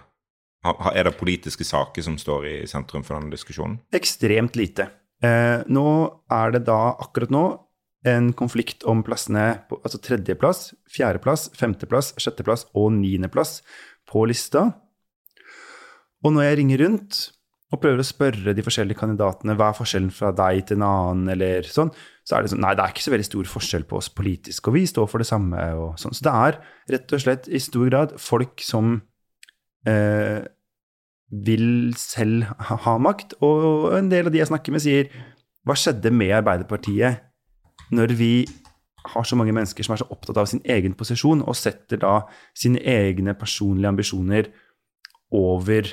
Er 0.65 1.05
det 1.05 1.19
politiske 1.21 1.67
saker 1.67 2.05
som 2.07 2.17
står 2.19 2.47
i 2.49 2.57
sentrum 2.69 3.05
for 3.05 3.19
denne 3.19 3.33
diskusjonen? 3.35 3.79
Ekstremt 3.95 4.57
lite. 4.57 4.89
Eh, 5.25 5.61
nå 5.69 5.89
er 6.33 6.55
det 6.55 6.65
da, 6.69 6.97
akkurat 7.05 7.33
nå, 7.33 7.45
en 8.05 8.33
konflikt 8.37 8.85
om 8.89 9.03
plassene 9.05 9.47
på 9.69 9.79
altså 9.81 10.01
tredjeplass, 10.05 10.75
fjerdeplass, 10.93 11.49
femteplass, 11.57 12.13
sjetteplass 12.21 12.67
og 12.77 12.93
niendeplass 12.99 13.63
på 14.11 14.27
lista. 14.29 14.69
Og 16.25 16.35
når 16.35 16.49
jeg 16.49 16.59
ringer 16.61 16.85
rundt 16.85 17.23
og 17.73 17.81
prøver 17.83 18.03
å 18.03 18.07
spørre 18.07 18.55
de 18.55 18.65
forskjellige 18.65 19.01
kandidatene 19.01 19.57
hva 19.59 19.71
er 19.73 19.79
forskjellen 19.79 20.13
fra 20.15 20.31
deg 20.37 20.67
til 20.69 20.79
en 20.79 20.87
annen, 20.87 21.33
eller 21.35 21.67
sånn, 21.67 21.91
så 22.25 22.37
er 22.37 22.45
det 22.45 22.53
sånn 22.53 22.63
Nei, 22.63 22.75
det 22.77 22.85
er 22.85 22.95
ikke 22.95 23.07
så 23.07 23.15
veldig 23.15 23.29
stor 23.29 23.51
forskjell 23.51 23.87
på 23.89 23.99
oss 23.99 24.11
politisk, 24.15 24.69
og 24.69 24.77
vi 24.77 24.85
står 24.89 25.09
for 25.11 25.25
det 25.25 25.29
samme, 25.29 25.65
og 25.81 25.99
sånn. 26.01 26.15
Så 26.15 26.29
det 26.29 26.35
er 26.45 26.61
rett 26.95 27.17
og 27.17 27.25
slett 27.25 27.49
i 27.49 27.61
stor 27.63 27.89
grad 27.91 28.15
folk 28.23 28.63
som 28.65 28.99
eh, 29.89 30.45
vil 31.45 31.69
selv 31.99 32.53
ha, 32.69 32.79
ha 32.87 32.97
makt, 33.03 33.39
og 33.45 33.97
en 33.99 34.13
del 34.13 34.29
av 34.29 34.35
de 34.35 34.45
jeg 34.45 34.53
snakker 34.53 34.77
med, 34.77 34.85
sier 34.85 35.11
hva 35.65 35.77
skjedde 35.79 36.13
med 36.15 36.37
Arbeiderpartiet 36.37 37.25
når 37.93 38.15
vi 38.19 38.35
har 39.05 39.27
så 39.29 39.37
mange 39.37 39.53
mennesker 39.53 39.85
som 39.85 39.95
er 39.95 40.01
så 40.01 40.09
opptatt 40.13 40.39
av 40.41 40.49
sin 40.49 40.63
egen 40.65 40.95
posisjon, 40.97 41.43
og 41.45 41.59
setter 41.59 42.01
da 42.01 42.15
sine 42.57 42.81
egne 42.81 43.35
personlige 43.37 43.93
ambisjoner 43.93 44.49
over 45.35 45.91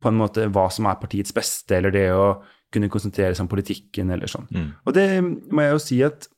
på 0.00 0.08
en 0.08 0.18
måte 0.20 0.46
hva 0.52 0.68
som 0.72 0.88
er 0.88 1.00
partiets 1.00 1.34
beste, 1.36 1.76
eller 1.76 1.92
det 1.94 2.06
å 2.14 2.40
kunne 2.72 2.90
konsentrere 2.92 3.34
seg 3.34 3.44
om 3.44 3.50
politikken, 3.50 4.12
eller 4.14 4.30
sånn. 4.30 4.46
Mm. 4.54 4.68
Og 4.86 4.96
det 4.96 5.06
må 5.20 5.64
jeg 5.64 5.74
jo 5.74 5.82
si 5.82 5.98
at 6.06 6.28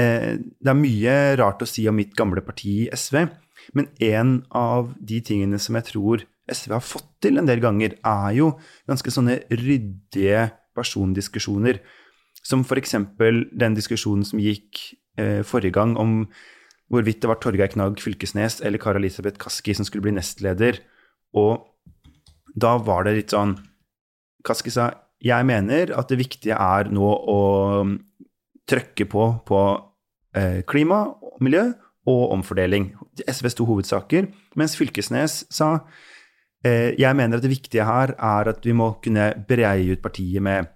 eh, 0.00 0.40
det 0.40 0.72
er 0.72 0.78
mye 0.78 1.16
rart 1.38 1.62
å 1.62 1.68
si 1.68 1.84
om 1.90 1.98
mitt 2.00 2.14
gamle 2.16 2.42
parti 2.44 2.86
SV, 2.88 3.20
men 3.76 3.90
en 4.02 4.38
av 4.56 4.94
de 4.98 5.20
tingene 5.24 5.60
som 5.62 5.76
jeg 5.78 5.92
tror 5.92 6.24
SV 6.50 6.74
har 6.74 6.84
fått 6.84 7.10
til 7.24 7.40
en 7.40 7.48
del 7.48 7.62
ganger, 7.64 7.98
er 8.00 8.32
jo 8.36 8.50
ganske 8.88 9.12
sånne 9.12 9.42
ryddige 9.52 10.48
persondiskusjoner 10.76 11.78
som 12.44 12.64
f.eks. 12.64 12.96
den 13.52 13.76
diskusjonen 13.76 14.26
som 14.28 14.42
gikk 14.42 14.80
eh, 15.18 15.42
forrige 15.46 15.74
gang 15.78 15.96
om 16.00 16.24
hvorvidt 16.92 17.22
det 17.22 17.30
var 17.30 17.40
Torgeir 17.40 17.72
Knag 17.72 18.00
Fylkesnes 18.02 18.60
eller 18.60 18.78
Kari 18.78 19.00
Elisabeth 19.00 19.40
Kaski 19.40 19.74
som 19.74 19.86
skulle 19.88 20.04
bli 20.04 20.14
nestleder. 20.14 20.82
Og 21.34 21.64
da 22.54 22.76
var 22.78 23.06
det 23.06 23.16
litt 23.16 23.34
sånn 23.34 23.56
Kaski 24.44 24.72
sa 24.74 24.90
jeg 25.24 25.46
mener 25.48 25.94
at 25.96 26.10
det 26.12 26.20
viktige 26.20 26.56
er 26.60 26.90
nå 26.92 27.08
å 27.08 27.40
trøkke 28.68 29.06
på 29.08 29.28
på 29.48 29.60
eh, 30.36 30.60
klima, 30.68 31.06
miljø 31.40 31.70
og 32.10 32.34
omfordeling. 32.36 32.90
SVs 33.24 33.56
to 33.56 33.64
hovedsaker. 33.68 34.28
Mens 34.60 34.76
Fylkesnes 34.76 35.46
sa 35.48 35.70
eh, 36.64 36.92
jeg 37.00 37.16
mener 37.16 37.40
at 37.40 37.46
det 37.46 37.54
viktige 37.54 37.86
her 37.88 38.12
er 38.18 38.52
at 38.52 38.60
vi 38.66 38.76
må 38.76 38.92
kunne 39.04 39.30
breie 39.48 39.96
ut 39.96 40.04
partiet 40.04 40.44
med 40.44 40.73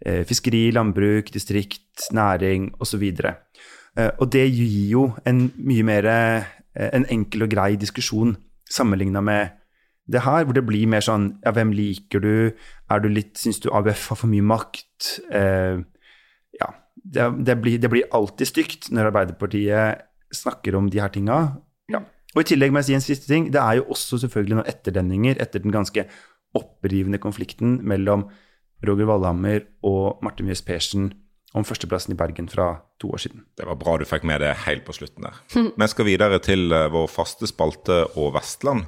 fiskeri, 0.00 0.70
landbruk, 0.72 1.28
distrikt, 1.34 1.90
næring 2.12 2.70
osv. 2.80 3.02
Og, 3.02 3.30
eh, 3.98 4.10
og 4.18 4.32
det 4.32 4.46
gir 4.48 4.90
jo 4.90 5.06
en 5.26 5.48
mye 5.56 5.86
mer 5.86 6.08
eh, 6.10 6.44
en 6.92 7.06
enkel 7.10 7.44
og 7.44 7.50
grei 7.52 7.74
diskusjon 7.76 8.36
sammenligna 8.70 9.20
med 9.20 9.56
det 10.10 10.24
her, 10.24 10.44
hvor 10.44 10.56
det 10.56 10.66
blir 10.66 10.88
mer 10.90 11.04
sånn 11.04 11.36
ja, 11.44 11.52
hvem 11.54 11.72
liker 11.76 12.22
du, 12.22 12.34
er 12.90 13.02
du 13.02 13.08
litt, 13.10 13.36
syns 13.38 13.60
du 13.62 13.68
AUF 13.70 14.08
har 14.10 14.18
for 14.18 14.30
mye 14.30 14.42
makt? 14.42 15.10
Eh, 15.30 15.82
ja, 16.58 16.70
det, 16.94 17.28
det, 17.46 17.58
blir, 17.62 17.78
det, 17.82 17.90
blir, 17.92 18.08
alltid 18.14 18.50
stygt 18.50 18.90
når 18.94 19.12
Arbeiderpartiet 19.12 20.06
snakker 20.34 20.78
om 20.78 20.90
de 20.90 21.02
her 21.02 21.12
tinga. 21.14 21.40
Ja. 21.90 22.02
Og 22.34 22.42
i 22.42 22.48
tillegg 22.52 22.72
må 22.72 22.82
jeg 22.82 22.90
si 22.90 22.98
en 22.98 23.06
siste 23.06 23.30
ting, 23.30 23.48
det 23.54 23.62
er 23.62 23.80
jo 23.80 23.88
også 23.94 24.20
selvfølgelig 24.24 24.60
noen 24.60 24.70
etterdenninger 24.70 25.40
etter 25.42 25.62
den 25.62 25.74
ganske 25.74 26.06
opprivende 26.58 27.18
konflikten 27.22 27.78
mellom 27.86 28.28
Roger 28.86 29.08
Valhammer 29.10 29.66
og 29.86 30.22
Marte 30.24 30.44
Mjøs 30.46 30.62
Persen 30.64 31.10
om 31.56 31.66
førsteplassen 31.66 32.14
i 32.14 32.18
Bergen 32.18 32.48
fra 32.48 32.72
to 33.02 33.10
år 33.10 33.24
siden. 33.24 33.44
Det 33.58 33.66
var 33.66 33.78
bra 33.80 33.96
du 33.98 34.06
fikk 34.06 34.24
med 34.28 34.40
det 34.44 34.52
helt 34.66 34.84
på 34.86 34.94
slutten 34.94 35.26
der. 35.26 35.40
Vi 35.80 35.90
skal 35.90 36.08
videre 36.08 36.38
til 36.44 36.70
eh, 36.72 36.88
vår 36.92 37.08
faste 37.10 37.48
spalte 37.50 38.04
og 38.14 38.34
Vestland. 38.36 38.86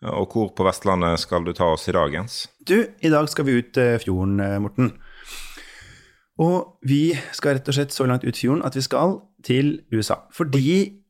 Og 0.00 0.32
hvor 0.32 0.48
på 0.56 0.64
Vestlandet 0.64 1.20
skal 1.20 1.44
du 1.44 1.52
ta 1.52 1.74
oss 1.74 1.84
i 1.90 1.92
dag, 1.92 2.12
Jens? 2.14 2.46
Du, 2.66 2.78
i 2.80 3.12
dag 3.12 3.28
skal 3.28 3.44
vi 3.44 3.58
ut 3.60 3.76
eh, 3.76 3.98
fjorden, 4.00 4.40
eh, 4.40 4.56
Morten. 4.62 4.94
Og 6.40 6.80
vi 6.88 7.12
skal 7.36 7.58
rett 7.58 7.68
og 7.68 7.76
slett 7.76 7.92
så 7.92 8.06
langt 8.08 8.24
ut 8.24 8.38
fjorden 8.38 8.64
at 8.64 8.78
vi 8.78 8.84
skal 8.84 9.18
til 9.44 9.82
USA. 9.92 10.22
Fordi 10.32 11.02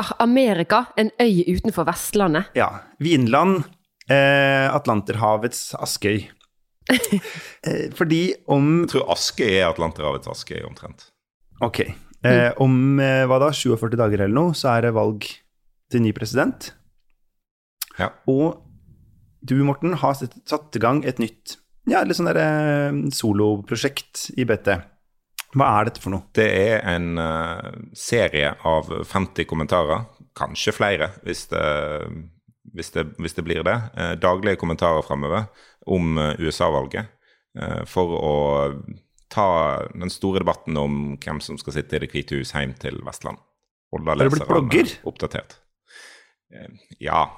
ah, 0.00 0.14
Amerika, 0.24 0.86
en 0.96 1.12
øy 1.20 1.44
utenfor 1.52 1.84
Vestlandet? 1.90 2.48
Ja. 2.56 2.70
Vinland, 3.04 3.68
eh, 4.08 4.64
Atlanterhavets 4.72 5.74
Askøy. 5.76 6.24
Eh, 6.88 7.88
fordi 7.92 8.36
om 8.46 8.84
Jeg 8.84 8.92
tror 8.92 9.08
aske 9.12 9.42
er 9.44 9.64
Atlanterhavets 9.66 10.30
aske, 10.30 10.60
omtrent. 10.64 11.08
Ok. 11.60 11.80
Eh, 12.22 12.52
om 12.62 13.00
eh, 13.02 13.24
hva 13.26 13.40
da, 13.42 13.48
47 13.50 13.96
dager 13.98 14.22
eller 14.22 14.36
noe, 14.36 14.54
så 14.56 14.76
er 14.76 14.86
det 14.86 14.94
valg 14.94 15.26
til 15.90 16.04
ny 16.04 16.12
president. 16.14 16.70
Ja. 17.98 18.12
Og 18.30 18.60
du, 19.42 19.56
Morten, 19.66 19.98
har 19.98 20.14
satt 20.18 20.78
i 20.78 20.82
gang 20.82 21.02
et 21.02 21.18
nytt 21.18 21.58
ja, 21.88 22.02
litt 22.04 22.18
sånn 22.18 22.30
eh, 22.30 22.96
soloprosjekt 23.14 24.28
i 24.36 24.46
BT. 24.48 24.74
Hva 25.56 25.68
er 25.78 25.88
dette 25.88 26.02
for 26.02 26.12
noe? 26.12 26.26
Det 26.36 26.44
er 26.44 26.82
en 26.90 27.16
uh, 27.16 27.70
serie 27.96 28.50
av 28.68 28.90
50 29.08 29.48
kommentarer, 29.48 30.04
kanskje 30.36 30.74
flere 30.76 31.08
hvis 31.24 31.46
det, 31.48 31.62
hvis 32.74 32.90
det, 32.94 33.06
hvis 33.18 33.34
det 33.34 33.44
blir 33.46 33.62
det. 33.66 33.76
Uh, 33.96 34.14
daglige 34.20 34.56
kommentarer 34.60 35.02
framover 35.06 35.46
om 35.88 36.18
eh, 36.18 36.34
USA-valget. 36.38 37.06
Eh, 37.58 37.84
for 37.88 38.12
å 38.18 38.32
ta 39.32 39.46
den 39.94 40.10
store 40.12 40.42
debatten 40.42 40.76
om 40.76 40.98
hvem 41.20 41.40
som 41.44 41.58
skal 41.60 41.78
sitte 41.78 41.96
i 41.96 42.02
Det 42.04 42.10
hvite 42.12 42.38
hus 42.38 42.52
hjem 42.52 42.74
til 42.80 43.00
Vestland. 43.06 43.38
holde 43.92 44.16
leserne 44.20 44.84
oppdatert. 45.08 45.56
Eh, 46.52 46.68
Ja, 47.00 47.30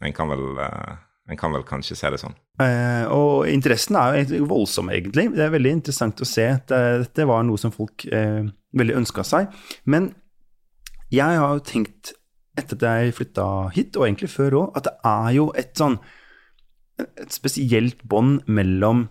en 0.00 0.12
kan 0.12 0.28
vel, 0.28 0.58
eh, 0.58 0.96
en 1.28 1.36
kan 1.36 1.52
vel 1.52 1.62
kanskje 1.68 1.96
se 1.96 2.10
det 2.10 2.20
sånn. 2.20 2.34
Eh, 2.60 3.04
og 3.12 3.46
interessen 3.46 3.96
er 3.96 4.24
jo 4.24 4.46
voldsom, 4.46 4.88
egentlig. 4.90 5.34
Det 5.34 5.44
er 5.44 5.50
veldig 5.50 5.72
interessant 5.72 6.16
å 6.20 6.26
se. 6.26 6.46
at 6.48 6.66
dette 6.68 7.26
var 7.26 7.42
noe 7.44 7.58
som 7.58 7.70
folk 7.70 8.06
eh, 8.06 8.44
veldig 8.74 8.96
ønska 9.04 9.24
seg. 9.24 9.52
Men 9.84 10.14
jeg 11.10 11.38
har 11.38 11.54
jo 11.54 11.60
tenkt, 11.60 12.12
etter 12.58 12.78
at 12.78 12.86
jeg 12.88 13.16
flytta 13.18 13.46
hit, 13.74 13.96
og 13.96 14.06
egentlig 14.06 14.30
før 14.32 14.58
òg, 14.62 14.78
at 14.78 14.88
det 14.88 14.94
er 15.06 15.30
jo 15.38 15.50
et 15.58 15.74
sånn 15.78 15.98
et 16.98 17.30
spesielt 17.30 18.00
bånd 18.10 18.42
mellom 18.50 19.06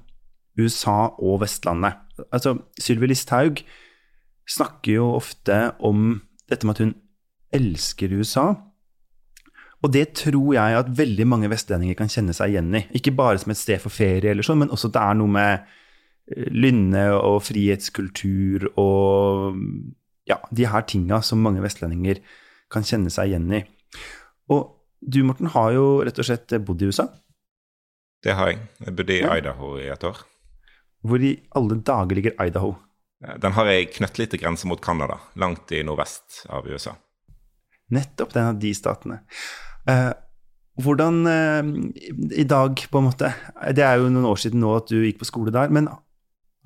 USA 0.60 1.13
og 1.23 1.41
Vestlandet. 1.43 1.99
Altså, 2.33 2.57
Sylvi 2.81 3.12
Listhaug 3.12 3.62
snakker 4.47 4.97
jo 4.97 5.12
ofte 5.15 5.71
om 5.79 6.21
dette 6.49 6.67
med 6.67 6.75
at 6.75 6.83
hun 6.83 6.95
elsker 7.55 8.15
USA. 8.17 8.47
Og 9.86 9.93
det 9.93 10.07
tror 10.17 10.55
jeg 10.55 10.79
at 10.79 10.93
veldig 10.97 11.27
mange 11.29 11.49
vestlendinger 11.51 11.97
kan 11.99 12.10
kjenne 12.10 12.33
seg 12.36 12.55
igjen 12.55 12.73
i. 12.75 12.86
Ikke 12.97 13.13
bare 13.15 13.38
som 13.39 13.53
et 13.53 13.60
sted 13.60 13.81
for 13.83 13.93
ferie, 13.93 14.31
eller 14.31 14.45
sånn, 14.45 14.63
men 14.63 14.73
også 14.73 14.89
at 14.89 14.95
det 14.97 15.03
er 15.03 15.19
noe 15.19 15.33
med 15.36 15.53
eh, 16.33 16.47
lynne 16.51 17.05
og 17.19 17.43
frihetskultur 17.45 18.71
og 18.73 19.62
ja, 20.27 20.41
de 20.51 20.67
her 20.67 20.83
tinga 20.89 21.21
som 21.23 21.43
mange 21.43 21.62
vestlendinger 21.63 22.19
kan 22.73 22.86
kjenne 22.88 23.12
seg 23.13 23.32
igjen 23.32 23.47
i. 23.53 23.62
Og 24.53 24.73
du, 25.01 25.21
Morten, 25.27 25.51
har 25.53 25.71
jo 25.75 25.86
rett 26.06 26.19
og 26.19 26.25
slett 26.27 26.56
bodd 26.65 26.82
i 26.82 26.89
USA. 26.89 27.08
Det 28.25 28.34
har 28.36 28.51
jeg. 28.51 28.60
Jeg 28.86 28.95
bodde 28.97 29.13
i 29.13 29.21
Ja. 29.21 29.36
Idaho 29.38 29.75
i 29.80 29.88
et 29.93 30.03
år. 30.03 30.23
Hvor 31.08 31.21
i 31.23 31.36
alle 31.56 31.77
dager 31.86 32.15
ligger 32.17 32.34
Idaho? 32.43 32.75
Eh, 33.23 33.38
Den 33.38 33.53
har 33.53 33.65
ei 33.69 33.86
knøttlite 33.86 34.39
grense 34.41 34.65
mot 34.67 34.82
Canada, 34.82 35.19
langt 35.36 35.71
i 35.71 35.84
nordvest 35.84 36.45
av 36.49 36.65
USA. 36.67 36.95
Nettopp 37.93 38.34
den 38.34 38.49
av 38.49 38.58
de 38.60 38.73
statene. 38.73 39.21
Eh, 39.88 40.12
hvordan 40.82 41.21
eh, 41.27 41.69
i 42.41 42.43
dag, 42.43 42.75
på 42.91 42.97
en 42.99 43.08
måte 43.08 43.34
Det 43.73 43.84
er 43.86 43.97
jo 43.97 44.10
noen 44.10 44.27
år 44.30 44.38
siden 44.38 44.60
nå 44.60 44.75
at 44.77 44.89
du 44.91 44.99
gikk 45.06 45.19
på 45.21 45.30
skole 45.30 45.53
der, 45.53 45.69
men 45.69 45.88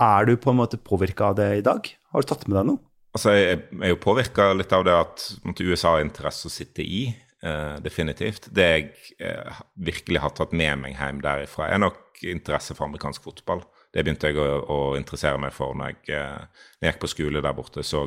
er 0.01 0.25
du 0.25 0.35
på 0.37 0.49
en 0.51 0.57
måte 0.57 0.79
påvirka 0.81 1.29
av 1.29 1.35
det 1.37 1.57
i 1.59 1.61
dag? 1.61 1.85
Har 2.11 2.21
du 2.23 2.27
tatt 2.27 2.47
med 2.47 2.57
deg 2.57 2.65
noe? 2.71 2.79
Altså, 3.11 3.33
Jeg 3.35 3.59
er 3.81 3.91
jo 3.91 3.99
påvirka 3.99 4.51
litt 4.55 4.71
av 4.73 4.85
det 4.87 4.93
at 4.95 5.25
måtte, 5.43 5.65
USA 5.67 5.97
har 5.97 6.05
interesse 6.05 6.47
å 6.47 6.53
sitte 6.53 6.83
i. 6.85 7.09
eh, 7.43 7.77
definitivt. 7.81 8.47
Det 8.53 8.65
jeg 8.69 8.89
eh, 9.19 9.61
virkelig 9.75 10.19
har 10.21 10.29
tatt 10.37 10.51
med 10.53 10.77
meg 10.83 10.93
hjem 10.99 11.21
derifra, 11.25 11.71
er 11.73 11.79
nok 11.81 12.21
interesse 12.29 12.75
for 12.77 12.85
amerikansk 12.85 13.23
fotball. 13.25 13.63
Det 13.91 14.03
begynte 14.05 14.29
jeg 14.29 14.37
å, 14.37 14.45
å 14.69 14.77
interessere 14.95 15.39
meg 15.41 15.51
for 15.55 15.73
når 15.75 15.89
jeg, 15.95 16.19
eh, 16.19 16.67
når 16.79 16.87
jeg 16.87 16.93
gikk 16.93 17.01
på 17.01 17.09
skole 17.11 17.41
der 17.41 17.55
borte. 17.57 17.83
Så 17.83 18.03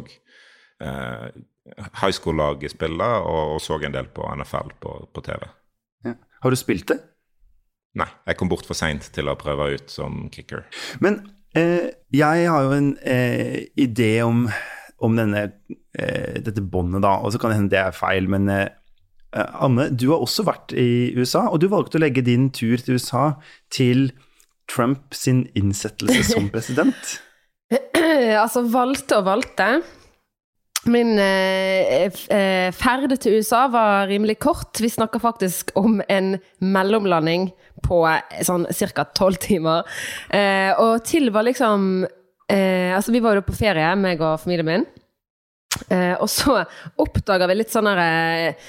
eh, 0.81 1.27
high 2.01 2.14
school-laget 2.14 2.77
spille 2.77 3.09
og, 3.27 3.57
og 3.57 3.61
så 3.64 3.81
en 3.83 3.97
del 3.97 4.07
på 4.14 4.29
NFL 4.38 4.71
på, 4.81 4.95
på 5.12 5.25
TV. 5.27 5.49
Ja. 6.07 6.14
Har 6.45 6.55
du 6.55 6.57
spilt 6.61 6.88
det? 6.93 7.01
Nei, 7.99 8.09
jeg 8.27 8.38
kom 8.38 8.49
bort 8.51 8.67
for 8.67 8.75
seint 8.79 9.11
til 9.14 9.29
å 9.31 9.37
prøve 9.38 9.73
ut 9.75 9.90
som 9.93 10.29
kicker. 10.35 10.64
Men 11.03 11.21
eh, 11.59 11.90
jeg 12.14 12.49
har 12.51 12.64
jo 12.67 12.73
en 12.79 12.95
idé 13.79 14.14
om, 14.27 14.47
om 15.05 15.19
denne, 15.19 15.47
eh, 15.99 16.40
dette 16.45 16.62
båndet, 16.62 17.05
da. 17.05 17.19
Og 17.21 17.35
så 17.35 17.40
kan 17.40 17.53
det 17.53 17.59
hende 17.61 17.75
det 17.75 17.83
er 17.83 17.97
feil, 17.97 18.29
men 18.31 18.49
eh, 18.53 18.69
Anne, 19.35 19.88
du 19.90 20.09
har 20.12 20.23
også 20.23 20.45
vært 20.47 20.75
i 20.79 21.12
USA, 21.19 21.49
og 21.51 21.61
du 21.62 21.69
valgte 21.73 21.99
å 21.99 22.05
legge 22.05 22.23
din 22.23 22.51
tur 22.55 22.79
til 22.79 23.01
USA 23.01 23.33
til 23.75 24.12
Trump 24.71 25.12
sin 25.17 25.45
innsettelse 25.59 26.23
som 26.33 26.49
president. 26.55 27.19
altså, 28.45 28.64
valgte 28.71 29.19
og 29.21 29.29
valgte. 29.29 29.69
Min 30.85 31.17
eh, 31.19 32.11
eh, 32.29 32.69
ferd 32.77 33.14
til 33.23 33.38
USA 33.38 33.64
var 33.73 34.09
rimelig 34.11 34.37
kort. 34.45 34.81
Vi 34.81 34.90
snakker 34.93 35.23
faktisk 35.23 35.73
om 35.81 36.03
en 36.12 36.37
mellomlanding 36.61 37.49
på 37.87 38.03
eh, 38.11 38.43
sånn 38.45 38.67
ca. 38.69 39.07
tolv 39.17 39.40
timer. 39.40 39.88
Eh, 40.29 40.77
og 40.77 41.07
til 41.09 41.33
var 41.33 41.49
liksom 41.49 42.05
eh, 42.50 42.94
Altså, 42.94 43.12
vi 43.12 43.22
var 43.24 43.38
jo 43.38 43.46
på 43.46 43.57
ferie, 43.57 43.94
meg 43.98 44.22
og 44.22 44.40
familien 44.42 44.68
min. 44.68 44.88
Eh, 45.90 46.14
og 46.22 46.28
så 46.30 46.61
oppdaga 47.02 47.48
vi 47.50 47.57
litt 47.59 47.72
sånn 47.74 47.88
her 47.90 48.02
eh, 48.04 48.66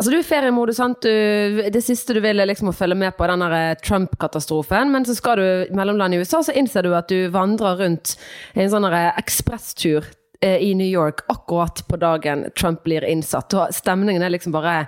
Altså, 0.00 0.14
du 0.14 0.16
er 0.16 0.22
i 0.22 0.24
feriemodus, 0.24 0.78
sant. 0.78 1.04
Du, 1.04 1.58
det 1.68 1.82
siste 1.84 2.14
du 2.16 2.22
vil, 2.24 2.40
er 2.40 2.48
liksom 2.48 2.70
å 2.70 2.72
følge 2.72 2.96
med 2.96 3.12
på 3.18 3.26
den 3.28 3.42
eh, 3.44 3.74
Trump-katastrofen. 3.84 4.88
Men 4.94 5.04
så 5.04 5.12
skal 5.18 5.36
du 5.36 5.74
mellomland 5.76 6.16
i 6.16 6.20
USA, 6.22 6.40
så 6.46 6.54
innser 6.56 6.86
du 6.86 6.94
at 6.96 7.10
du 7.12 7.28
vandrer 7.34 7.76
rundt 7.82 8.14
en 8.54 8.70
sånn 8.72 8.86
ekspresstur 8.88 10.08
eh, 10.40 10.56
i 10.64 10.72
New 10.78 10.88
York 10.88 11.26
akkurat 11.28 11.84
på 11.84 12.00
dagen 12.00 12.46
Trump 12.56 12.80
blir 12.86 13.04
innsatt. 13.04 13.52
Og 13.52 13.76
stemningen 13.76 14.24
er 14.24 14.32
liksom 14.32 14.56
bare 14.56 14.86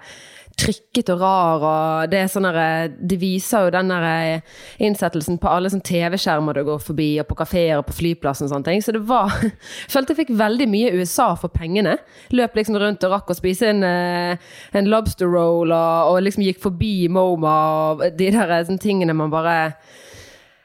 trykket 0.62 1.08
og 1.14 1.20
rar, 1.24 1.64
og 1.66 2.10
det 2.12 2.20
er 2.22 2.28
sånn 2.30 2.46
der, 2.46 2.92
De 2.94 3.16
viser 3.18 3.66
jo 3.66 3.72
den 3.74 3.90
der 3.90 4.04
eh, 4.06 4.58
innsettelsen 4.86 5.40
på 5.42 5.50
alle 5.50 5.70
sånne 5.72 5.86
TV-skjermer 5.88 6.54
du 6.60 6.62
går 6.68 6.78
forbi, 6.84 7.08
og 7.22 7.26
på 7.30 7.38
kafeer 7.42 7.80
og 7.80 7.86
på 7.88 7.96
flyplassen 7.98 8.46
og 8.46 8.52
sånne 8.54 8.68
ting. 8.70 8.82
Så 8.84 8.94
det 8.94 9.02
var 9.08 9.32
Jeg 9.42 9.90
følte 9.94 10.14
jeg 10.14 10.20
fikk 10.22 10.34
veldig 10.38 10.68
mye 10.70 10.92
USA 11.00 11.32
for 11.40 11.50
pengene. 11.54 11.96
Løp 12.36 12.54
liksom 12.60 12.78
rundt 12.80 13.02
og 13.08 13.16
rakk 13.16 13.34
å 13.34 13.38
spise 13.38 13.72
en, 13.72 13.82
eh, 13.86 14.52
en 14.78 14.90
lobster 14.92 15.26
roll, 15.32 15.72
og, 15.74 16.12
og 16.14 16.22
liksom 16.28 16.46
gikk 16.46 16.62
forbi 16.62 16.94
MoMA 17.12 17.56
og 17.92 18.06
de 18.18 18.30
der 18.34 18.56
eh, 18.60 18.64
sånne 18.70 18.82
tingene 18.86 19.16
man 19.18 19.32
bare 19.32 19.56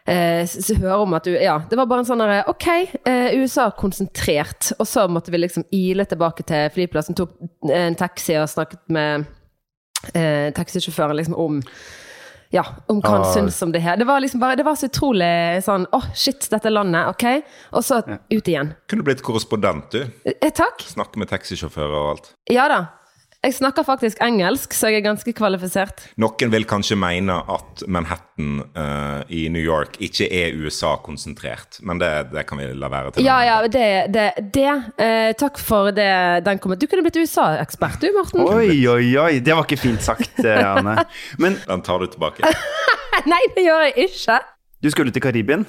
eh, 0.08 0.44
s- 0.44 0.58
s- 0.70 0.78
hører 0.78 1.02
om 1.04 1.14
at 1.18 1.26
du 1.28 1.34
Ja, 1.36 1.58
det 1.70 1.78
var 1.80 1.86
bare 1.90 2.04
en 2.06 2.10
sånn 2.10 2.22
derre 2.24 2.44
OK, 2.52 2.68
eh, 3.08 3.34
USA 3.42 3.70
konsentrert. 3.72 4.72
Og 4.80 4.88
så 4.88 5.08
måtte 5.12 5.32
vi 5.34 5.42
liksom 5.42 5.66
ile 5.76 6.06
tilbake 6.08 6.46
til 6.48 6.70
flyplassen, 6.76 7.16
tok 7.18 7.34
en 7.72 7.96
taxi 8.00 8.38
og 8.40 8.48
snakket 8.52 8.84
med 8.94 9.26
eh, 10.14 10.52
taxisjåføren 10.54 11.16
liksom 11.18 11.36
om 11.36 11.62
ja, 12.50 12.64
om 12.88 13.02
hva 13.04 13.10
han 13.12 13.26
Ah. 13.26 13.34
syns 13.34 13.58
om 13.62 13.72
det 13.74 13.82
her. 13.84 13.98
Det 14.00 14.06
var 14.08 14.22
liksom 14.24 14.40
bare, 14.40 14.56
det 14.56 14.64
var 14.64 14.76
så 14.80 14.88
utrolig 14.88 15.60
sånn 15.66 15.84
Å, 15.92 16.00
shit, 16.16 16.48
dette 16.50 16.70
landet, 16.72 17.10
OK? 17.12 17.26
Og 17.74 17.84
så 17.84 17.98
ut 18.08 18.48
igjen. 18.48 18.70
Kunne 18.88 19.04
blitt 19.04 19.22
korrespondent, 19.22 19.92
du. 19.92 20.06
Eh, 20.26 20.50
takk. 20.56 20.80
Snakke 20.88 21.18
med 21.20 21.28
taxisjåfører 21.28 21.92
og 21.98 22.10
alt. 22.14 22.30
Ja 22.50 22.70
da. 22.72 22.80
Jeg 23.46 23.54
snakker 23.54 23.86
faktisk 23.86 24.18
engelsk, 24.26 24.74
så 24.74 24.90
jeg 24.90 25.04
er 25.04 25.06
ganske 25.06 25.32
kvalifisert. 25.38 26.02
Noen 26.18 26.50
vil 26.52 26.66
kanskje 26.68 26.98
mene 26.98 27.36
at 27.54 27.84
Manhattan 27.88 28.64
uh, 28.74 29.22
i 29.30 29.44
New 29.54 29.62
York 29.62 30.00
ikke 30.04 30.26
er 30.34 30.58
USA-konsentrert, 30.58 31.78
men 31.86 32.02
det, 32.02 32.10
det 32.34 32.48
kan 32.50 32.58
vi 32.58 32.72
la 32.74 32.90
være 32.92 33.14
til. 33.14 33.28
Ja, 33.28 33.38
ja, 33.46 33.60
det, 33.70 33.88
det, 34.14 34.28
det 34.58 34.66
Uh, 34.98 35.32
Takk 35.38 35.60
for 35.62 35.92
det, 35.94 36.08
den 36.46 36.60
kommentaren. 36.60 36.82
Du 36.82 36.90
kunne 36.90 37.06
blitt 37.06 37.20
USA-ekspert, 37.22 38.02
du, 38.02 38.10
Morten. 38.16 38.42
Oi, 38.42 38.74
oi, 38.90 39.06
oi. 39.22 39.40
Det 39.44 39.54
var 39.54 39.68
ikke 39.68 39.80
fint 39.80 40.02
sagt, 40.04 40.40
eh, 40.42 40.64
Anne. 40.74 41.04
Men 41.38 41.60
Den 41.68 41.84
tar 41.86 42.02
du 42.02 42.10
tilbake. 42.10 42.48
Nei, 43.32 43.42
det 43.56 43.66
gjør 43.68 43.86
jeg 43.86 44.10
ikke. 44.10 44.40
du 44.84 44.90
skulle 44.94 45.14
til 45.14 45.24
Karibien? 45.24 45.68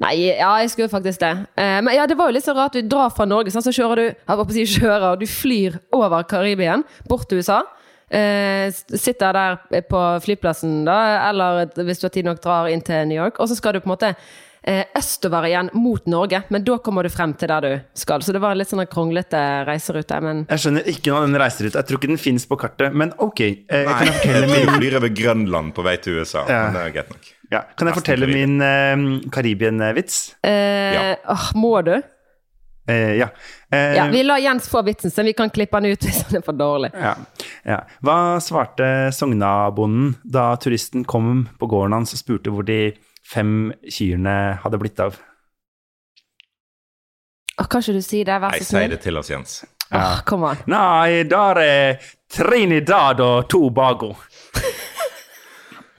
Nei, 0.00 0.14
ja, 0.38 0.50
jeg 0.62 0.70
skulle 0.72 0.88
faktisk 0.92 1.20
det. 1.20 1.32
Eh, 1.60 1.80
men 1.84 1.92
ja, 1.94 2.06
det 2.08 2.16
var 2.16 2.30
jo 2.30 2.36
litt 2.38 2.46
så 2.46 2.54
rart. 2.56 2.72
Du 2.72 2.88
drar 2.88 3.10
fra 3.12 3.26
Norge, 3.28 3.52
sånn, 3.52 3.64
så 3.66 3.72
kjører 3.74 4.00
du 4.00 4.06
Jeg 4.08 4.38
på 4.40 4.46
å 4.46 4.54
si 4.56 4.64
kjører, 4.78 5.18
du 5.20 5.26
flyr 5.28 5.76
over 5.92 6.24
Karibien, 6.30 6.84
bort 7.08 7.28
til 7.28 7.42
USA. 7.42 7.60
Eh, 8.10 8.70
sitter 8.98 9.36
der 9.36 9.82
på 9.86 10.00
flyplassen, 10.24 10.80
da, 10.88 11.28
eller 11.28 11.66
hvis 11.86 12.00
du 12.00 12.08
har 12.08 12.14
tid 12.16 12.26
nok, 12.26 12.40
drar 12.42 12.70
inn 12.72 12.80
til 12.82 13.04
New 13.06 13.20
York. 13.20 13.38
Og 13.38 13.50
så 13.52 13.58
skal 13.58 13.76
du 13.76 13.82
på 13.84 13.90
en 13.90 13.92
måte 13.92 14.14
eh, 14.64 14.82
østover 14.98 15.46
igjen 15.50 15.68
mot 15.78 16.08
Norge, 16.10 16.42
men 16.50 16.64
da 16.66 16.78
kommer 16.82 17.04
du 17.06 17.12
frem 17.12 17.34
til 17.38 17.52
der 17.52 17.66
du 17.68 17.74
skal. 18.00 18.24
Så 18.24 18.32
det 18.34 18.40
var 18.42 18.56
en 18.56 18.60
litt 18.62 18.72
sånn 18.72 18.82
kronglete 18.90 19.42
reiserute, 19.68 20.18
men 20.24 20.46
Jeg 20.50 20.64
skjønner 20.64 20.88
ikke 20.90 21.12
noe 21.12 21.20
av 21.22 21.28
den 21.28 21.40
reiseruta. 21.44 21.82
Jeg 21.84 21.90
tror 21.92 22.00
ikke 22.00 22.12
den 22.14 22.24
fins 22.24 22.48
på 22.50 22.58
kartet. 22.60 22.96
Men 22.96 23.12
ok, 23.20 23.44
eh, 23.68 23.84
Nei, 23.84 24.00
kan 24.24 24.40
jeg 24.40 24.48
jeg 24.64 24.72
flyr 24.80 24.98
over 25.02 25.14
Grønland 25.20 25.76
på 25.76 25.84
vei 25.86 25.98
til 26.02 26.18
USA, 26.22 26.46
Ja. 26.48 26.64
men 26.64 26.80
det 26.80 26.86
er 26.88 26.96
greit 26.98 27.12
nok. 27.14 27.36
Ja, 27.50 27.64
kan 27.76 27.90
jeg 27.90 27.96
fortelle 27.98 28.28
min 28.30 28.56
uh, 28.62 29.04
Karibien-vits? 29.34 30.20
Uh, 30.46 30.50
Ja. 30.94 31.04
åh, 31.34 31.50
Må 31.58 31.72
du? 31.86 31.96
Uh, 32.90 33.12
ja. 33.20 33.28
Ja, 33.70 34.08
vi 34.10 34.22
lar 34.26 34.40
Jens 34.42 34.66
få 34.68 34.80
vitsen, 34.82 35.10
så 35.14 35.22
vi 35.22 35.32
kan 35.38 35.50
klippe 35.54 35.78
den 35.80 35.92
ut 35.92 36.02
hvis 36.06 36.24
den 36.30 36.40
er 36.40 36.46
for 36.46 36.56
dårlig. 36.58 36.90
ja. 36.98 37.12
ja. 37.68 37.80
Hva 38.02 38.16
svarte 38.42 39.10
Sognabonden 39.14 40.16
da 40.24 40.48
turisten 40.58 41.04
kom 41.06 41.44
på 41.60 41.68
gården 41.70 41.94
hans 42.00 42.14
og 42.16 42.22
spurte 42.22 42.50
hvor 42.54 42.66
de 42.66 42.80
fem 43.30 43.70
kyrne 43.86 44.38
hadde 44.64 44.80
blitt 44.82 44.98
av? 45.04 45.18
Oh, 47.60 47.66
kan 47.68 47.82
ikke 47.84 47.98
du 47.98 48.02
si 48.02 48.22
det, 48.24 48.38
vær 48.40 48.54
Nei, 48.56 48.62
så 48.64 48.78
si 48.80 48.86
det 48.88 49.02
til 49.04 49.20
oss, 49.20 49.30
Jens. 49.30 49.58
Oh, 49.92 50.20
kom 50.26 50.46
an. 50.48 50.60
Nei, 50.70 51.22
der 51.28 51.58
er 51.60 52.10
Trinidad 52.30 53.20
og 53.20 53.48
Tobago. 53.52 54.14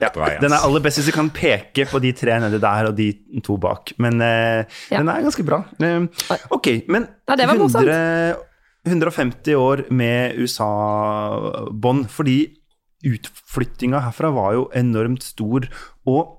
Ja, 0.02 0.08
Bra, 0.10 0.32
den 0.42 0.50
er 0.50 0.64
aller 0.66 0.82
best 0.82 0.98
hvis 0.98 1.08
du 1.12 1.14
kan 1.14 1.28
peke 1.30 1.84
på 1.86 2.00
de 2.02 2.10
tre 2.18 2.34
nedi 2.42 2.58
der 2.62 2.88
og 2.90 2.96
de 2.98 3.12
to 3.46 3.54
bak. 3.62 3.92
Men 4.02 4.18
uh, 4.18 4.64
Ja. 4.90 4.98
den 4.98 5.10
er 5.12 5.22
ganske 5.22 5.44
bra. 5.46 5.60
Uh, 5.78 6.08
ok, 6.50 6.72
men 6.90 7.06
Ja, 7.28 7.36
det 7.38 7.46
var 7.46 7.60
100, 7.60 8.36
150 8.88 9.54
år 9.54 9.84
med 9.94 10.34
USA-bånd, 10.42 12.08
fordi 12.10 12.38
utflyttinga 13.06 14.02
herfra 14.08 14.32
var 14.34 14.56
jo 14.58 14.64
enormt 14.78 15.22
stor. 15.22 15.68
Og 16.10 16.38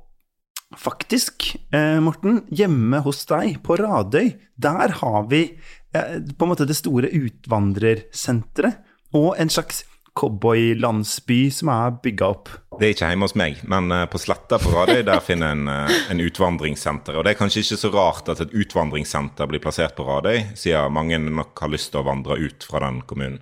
faktisk, 0.76 1.54
uh, 1.72 2.02
Morten, 2.04 2.42
hjemme 2.52 3.00
hos 3.06 3.24
deg 3.30 3.62
på 3.64 3.80
Radøy, 3.80 4.34
der 4.60 4.98
har 5.00 5.24
vi 5.32 5.46
ja, 5.94 6.04
på 6.36 6.44
en 6.44 6.52
måte 6.52 6.68
det 6.68 6.76
store 6.76 7.12
utvandrersenteret, 7.16 8.82
og 9.14 9.36
en 9.40 9.52
slags 9.54 9.84
cowboylandsby 10.14 11.40
som 11.52 11.72
er 11.74 11.98
bygga 12.04 12.30
opp. 12.30 12.52
Det 12.80 12.88
er 12.88 12.96
ikke 12.96 13.10
hjemme 13.12 13.28
hos 13.28 13.36
meg, 13.40 13.60
men 13.70 13.90
uh, 13.94 14.06
på 14.10 14.22
Sletta 14.22 14.60
på 14.62 14.72
Radøy 14.74 15.02
der 15.08 15.22
finner 15.28 15.54
en 15.56 15.68
uh, 15.70 16.00
en 16.14 16.22
utvandringssenter. 16.24 17.18
Og 17.18 17.26
det 17.26 17.34
er 17.34 17.40
kanskje 17.40 17.64
ikke 17.64 17.82
så 17.82 17.92
rart 17.94 18.32
at 18.34 18.44
et 18.46 18.56
utvandringssenter 18.64 19.50
blir 19.50 19.64
plassert 19.64 19.98
på 19.98 20.06
Radøy, 20.08 20.56
siden 20.60 20.94
mange 20.94 21.20
nok 21.24 21.66
har 21.66 21.74
lyst 21.74 21.94
til 21.94 22.04
å 22.04 22.08
vandre 22.08 22.40
ut 22.42 22.66
fra 22.70 22.84
den 22.86 23.02
kommunen. 23.10 23.42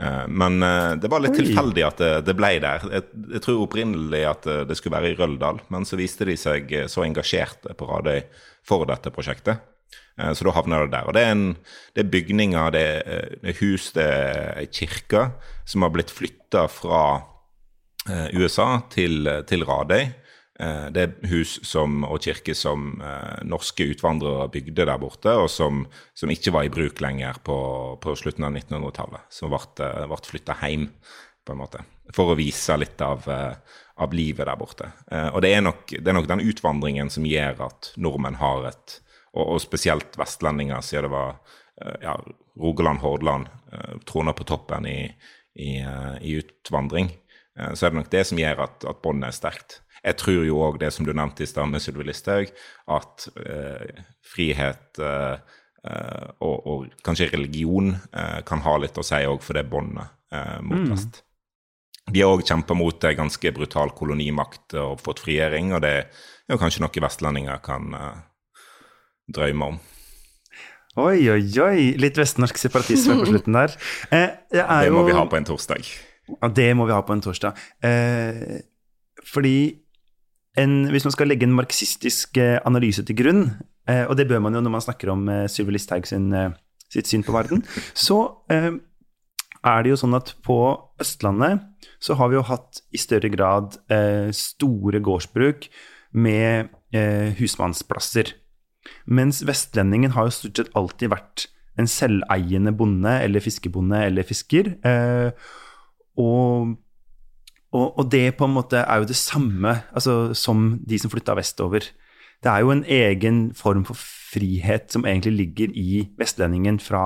Uh, 0.00 0.24
men 0.26 0.58
det 0.98 1.06
var 1.06 1.22
litt 1.22 1.36
Oi. 1.36 1.44
tilfeldig 1.44 1.84
at 1.86 2.00
det, 2.02 2.14
det 2.28 2.36
ble 2.36 2.56
der. 2.62 2.88
Jeg, 2.98 3.10
jeg, 3.36 3.44
tror 3.44 3.62
opprinnelig 3.64 4.24
at 4.28 4.48
det 4.68 4.78
skulle 4.78 4.98
være 4.98 5.14
i 5.14 5.20
Røldal, 5.20 5.62
men 5.72 5.86
så 5.88 6.00
viste 6.00 6.26
de 6.28 6.36
seg 6.40 6.72
så 6.90 7.06
engasjerte 7.06 7.76
på 7.78 7.88
Radøy 7.88 8.26
for 8.66 8.88
dette 8.90 9.12
prosjektet. 9.14 9.73
Så 10.14 10.46
da 10.46 10.52
havner 10.54 10.84
det 10.84 10.92
der. 10.92 11.08
Og 11.10 11.16
det 11.16 11.22
er, 11.26 11.32
en, 11.34 11.56
det 11.96 12.04
er 12.04 12.10
bygninger, 12.12 12.68
det 12.70 12.82
er 13.42 13.56
hus, 13.58 13.88
det 13.96 14.04
er 14.06 14.68
kirker 14.70 15.32
som 15.66 15.82
har 15.82 15.90
blitt 15.94 16.12
flytta 16.14 16.68
fra 16.70 17.00
eh, 18.10 18.28
USA 18.38 18.68
til, 18.92 19.26
til 19.48 19.64
Radøy. 19.66 20.04
Eh, 20.60 20.86
det 20.94 21.02
er 21.02 21.30
hus 21.32 21.56
som, 21.66 22.04
og 22.06 22.22
kirker 22.22 22.56
som 22.56 22.92
eh, 23.02 23.42
norske 23.48 23.86
utvandrere 23.90 24.48
bygde 24.54 24.86
der 24.86 25.00
borte, 25.02 25.34
og 25.34 25.48
som, 25.50 25.84
som 26.14 26.30
ikke 26.30 26.54
var 26.54 26.68
i 26.68 26.72
bruk 26.72 27.02
lenger 27.02 27.40
på, 27.44 27.58
på 28.02 28.16
slutten 28.18 28.46
av 28.46 28.54
1900-tallet. 28.54 29.30
Som 29.34 29.54
ble, 29.54 29.64
eh, 29.86 30.04
ble 30.10 30.20
flytta 30.30 30.58
hjem, 30.62 30.90
på 31.44 31.52
en 31.52 31.60
måte. 31.60 31.82
For 32.16 32.32
å 32.32 32.38
vise 32.38 32.76
litt 32.80 33.00
av, 33.04 33.26
eh, 33.28 33.80
av 34.00 34.14
livet 34.16 34.48
der 34.48 34.60
borte. 34.60 34.92
Eh, 35.10 35.30
og 35.32 35.42
det 35.44 35.54
er, 35.56 35.64
nok, 35.64 35.88
det 35.96 36.06
er, 36.06 36.16
nok, 36.16 36.28
den 36.30 36.44
utvandringen 36.44 37.10
som 37.12 37.26
gjør 37.28 37.66
at 37.66 37.90
nordmenn 38.00 38.38
har 38.40 38.70
et 38.70 39.00
Og, 39.34 39.56
og 39.56 39.62
spesielt 39.62 40.18
vestlendinger, 40.18 40.82
siden 40.86 41.08
det 41.08 41.10
var 41.10 41.38
ja, 42.00 42.12
Rogaland, 42.60 43.00
Hordaland, 43.02 43.48
troner 44.06 44.36
på 44.38 44.44
toppen 44.46 44.86
i, 44.86 45.08
i, 45.54 45.80
eh, 45.80 46.14
i 46.22 46.36
utvandring, 46.38 47.10
eh, 47.58 47.72
så 47.74 47.86
er 47.86 47.92
det 47.92 48.00
nok 48.00 48.12
det 48.12 48.22
som 48.28 48.40
gjør 48.40 48.64
at, 48.66 48.86
at 48.90 49.02
båndet 49.02 49.30
er 49.30 49.38
sterkt. 49.38 49.80
Jeg 50.04 50.18
tror 50.20 50.42
jo 50.44 50.62
òg 50.66 50.80
det 50.82 50.90
som 50.92 51.06
du 51.06 51.14
nevnte 51.16 51.46
i 51.46 51.48
stad 51.48 51.70
med 51.70 51.82
Sylvi 51.82 52.04
Listhaug, 52.08 52.50
at 52.92 53.28
eh, 53.40 54.02
frihet 54.34 55.00
eh, 55.00 55.36
eh, 55.86 56.26
og, 56.44 56.56
og, 56.58 56.88
kanskje 57.06 57.30
religion 57.32 57.94
eh, 57.94 58.40
kan 58.48 58.64
ha 58.66 58.76
litt 58.82 58.98
å 59.00 59.06
si 59.06 59.22
òg 59.24 59.40
for 59.44 59.56
det 59.56 59.68
båndet 59.70 60.10
mot 60.66 60.80
mm. 60.80 60.88
vest. 60.90 61.20
De 62.10 62.18
har 62.18 62.32
òg 62.34 62.40
kjempa 62.42 62.74
mot 62.74 63.04
en 63.06 63.16
ganske 63.16 63.50
brutal 63.54 63.92
kolonimakt 63.94 64.74
og 64.82 64.98
fått 65.00 65.20
frigjøring, 65.22 65.70
og 65.76 65.84
det 65.84 65.92
er 65.94 66.08
jo 66.50 66.58
kanskje 66.58 66.82
noe 66.82 67.02
vestlendinger 67.04 67.60
kan 67.62 67.94
drømme 69.32 69.74
om. 69.74 69.78
Oi, 70.94 71.26
oi, 71.26 71.42
oi. 71.58 71.78
Litt 71.98 72.18
vestnorsk 72.20 72.58
separatisme 72.60 73.16
på 73.18 73.30
slutten 73.32 73.56
der. 73.56 73.72
Eh, 74.14 74.28
det 74.54 74.92
må 74.94 75.02
jo... 75.02 75.08
vi 75.08 75.16
ha 75.16 75.24
på 75.26 75.40
en 75.40 75.48
torsdag. 75.48 75.88
Ja, 76.30 76.48
det 76.54 76.68
må 76.78 76.86
vi 76.86 76.94
ha 76.94 77.00
på 77.02 77.16
en 77.16 77.22
torsdag. 77.24 77.58
Eh, 77.82 78.60
fordi 79.26 79.56
en, 80.60 80.84
hvis 80.92 81.06
man 81.06 81.14
skal 81.14 81.30
legge 81.30 81.48
en 81.48 81.56
marxistisk 81.56 82.38
eh, 82.38 82.60
analyse 82.68 83.02
til 83.06 83.18
grunn, 83.18 83.44
eh, 83.90 84.04
og 84.06 84.14
det 84.18 84.28
bør 84.30 84.42
man 84.44 84.54
jo 84.54 84.62
når 84.62 84.76
man 84.76 84.84
snakker 84.84 85.10
om 85.10 85.26
eh, 85.28 85.46
Sylvi 85.50 85.74
Listhaug 85.74 86.06
eh, 86.06 86.54
sitt 86.94 87.10
syn 87.10 87.26
på 87.26 87.34
verden, 87.34 87.64
så 88.06 88.20
eh, 88.54 88.70
er 89.64 89.82
det 89.82 89.94
jo 89.94 89.98
sånn 89.98 90.14
at 90.14 90.34
på 90.46 90.58
Østlandet 91.02 91.64
så 91.98 92.14
har 92.20 92.30
vi 92.30 92.38
jo 92.38 92.46
hatt 92.46 92.84
i 92.94 93.00
større 93.00 93.30
grad 93.32 93.78
store 94.36 95.00
gårdsbruk 95.00 95.70
med 96.20 96.68
husmannsplasser. 97.38 98.34
Mens 99.06 99.42
vestlendingen 99.46 100.14
har 100.14 100.28
jo 100.28 100.36
stort 100.38 100.60
sett 100.60 100.72
alltid 100.78 101.12
vært 101.12 101.46
en 101.80 101.90
selveiende 101.90 102.72
bonde 102.76 103.12
eller 103.24 103.42
fiskebonde 103.42 104.00
eller 104.06 104.26
fisker. 104.26 104.74
Eh, 104.86 105.30
og, 106.20 106.74
og, 107.74 107.86
og, 107.98 108.04
det 108.12 108.36
på 108.38 108.46
en 108.46 108.54
måte 108.54 108.84
er 108.84 109.02
jo 109.02 109.10
det 109.10 109.18
samme 109.18 109.80
altså, 109.90 110.34
som 110.38 110.78
de 110.86 111.00
som 111.00 111.12
flytta 111.12 111.34
vestover. 111.38 111.88
Det 112.44 112.52
er 112.52 112.62
jo 112.62 112.74
en 112.74 112.84
egen 112.84 113.48
form 113.56 113.86
for 113.88 113.98
frihet 114.34 114.90
som 114.92 115.06
egentlig 115.06 115.32
ligger 115.38 115.76
i 115.78 116.02
vestlendingen 116.18 116.80
fra 116.82 117.02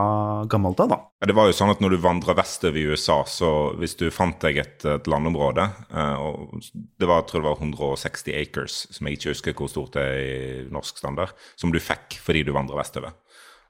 gammelt 0.51 0.81
av, 0.81 0.91
da. 0.93 0.99
Ja, 1.21 1.29
det 1.31 1.37
var 1.37 1.49
jo 1.49 1.57
sånn 1.57 1.73
at 1.73 1.83
når 1.85 1.95
du 1.95 2.01
vandra 2.03 2.35
vestover 2.39 2.81
i 2.81 2.87
USA, 2.89 3.21
så 3.29 3.53
hvis 3.79 3.97
du 4.01 4.09
fant 4.15 4.41
deg 4.45 4.61
et, 4.63 4.87
et 4.89 5.11
landområde 5.11 5.67
eh, 5.93 6.17
og 6.25 6.59
Det 6.63 7.07
var, 7.07 7.23
jeg 7.23 7.31
tror 7.31 7.43
det 7.43 7.49
var 7.49 7.63
160 7.63 8.35
acres, 8.39 8.81
som 8.95 9.09
jeg 9.09 9.19
ikke 9.19 9.35
husker 9.35 9.57
hvor 9.59 9.73
stort 9.73 9.99
det 9.99 10.05
er 10.09 10.21
i 10.25 10.67
norsk 10.73 11.01
standard, 11.01 11.37
som 11.61 11.75
du 11.75 11.81
fikk 11.83 12.19
fordi 12.25 12.47
du 12.47 12.55
vandra 12.57 12.81
vestover. 12.81 13.15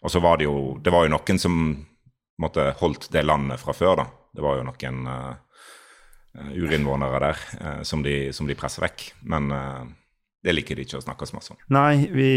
Og 0.05 0.13
så 0.13 0.23
var 0.23 0.39
det 0.39 0.47
jo 0.47 0.79
Det 0.83 0.93
var 0.95 1.07
jo 1.07 1.15
noen 1.17 1.41
som 1.43 1.55
måtte 2.39 2.71
holdt 2.79 3.09
det 3.11 3.25
landet 3.27 3.61
fra 3.61 3.75
før, 3.75 3.97
da. 3.99 4.07
Det 4.35 4.45
var 4.45 4.61
jo 4.61 4.67
noen 4.69 5.09
uh, 5.11 5.35
urinnvånere 6.55 7.19
der 7.25 7.41
uh, 7.59 7.81
som, 7.83 8.05
de, 8.05 8.31
som 8.31 8.47
de 8.47 8.55
presser 8.55 8.85
vekk. 8.85 9.09
Men 9.27 9.51
uh, 9.51 9.89
det 10.45 10.55
liker 10.55 10.79
de 10.79 10.85
ikke 10.87 11.01
å 11.01 11.03
snakke 11.03 11.27
så 11.27 11.35
masse 11.35 11.51
om. 11.55 11.59
Nei, 11.75 12.07
vi, 12.15 12.29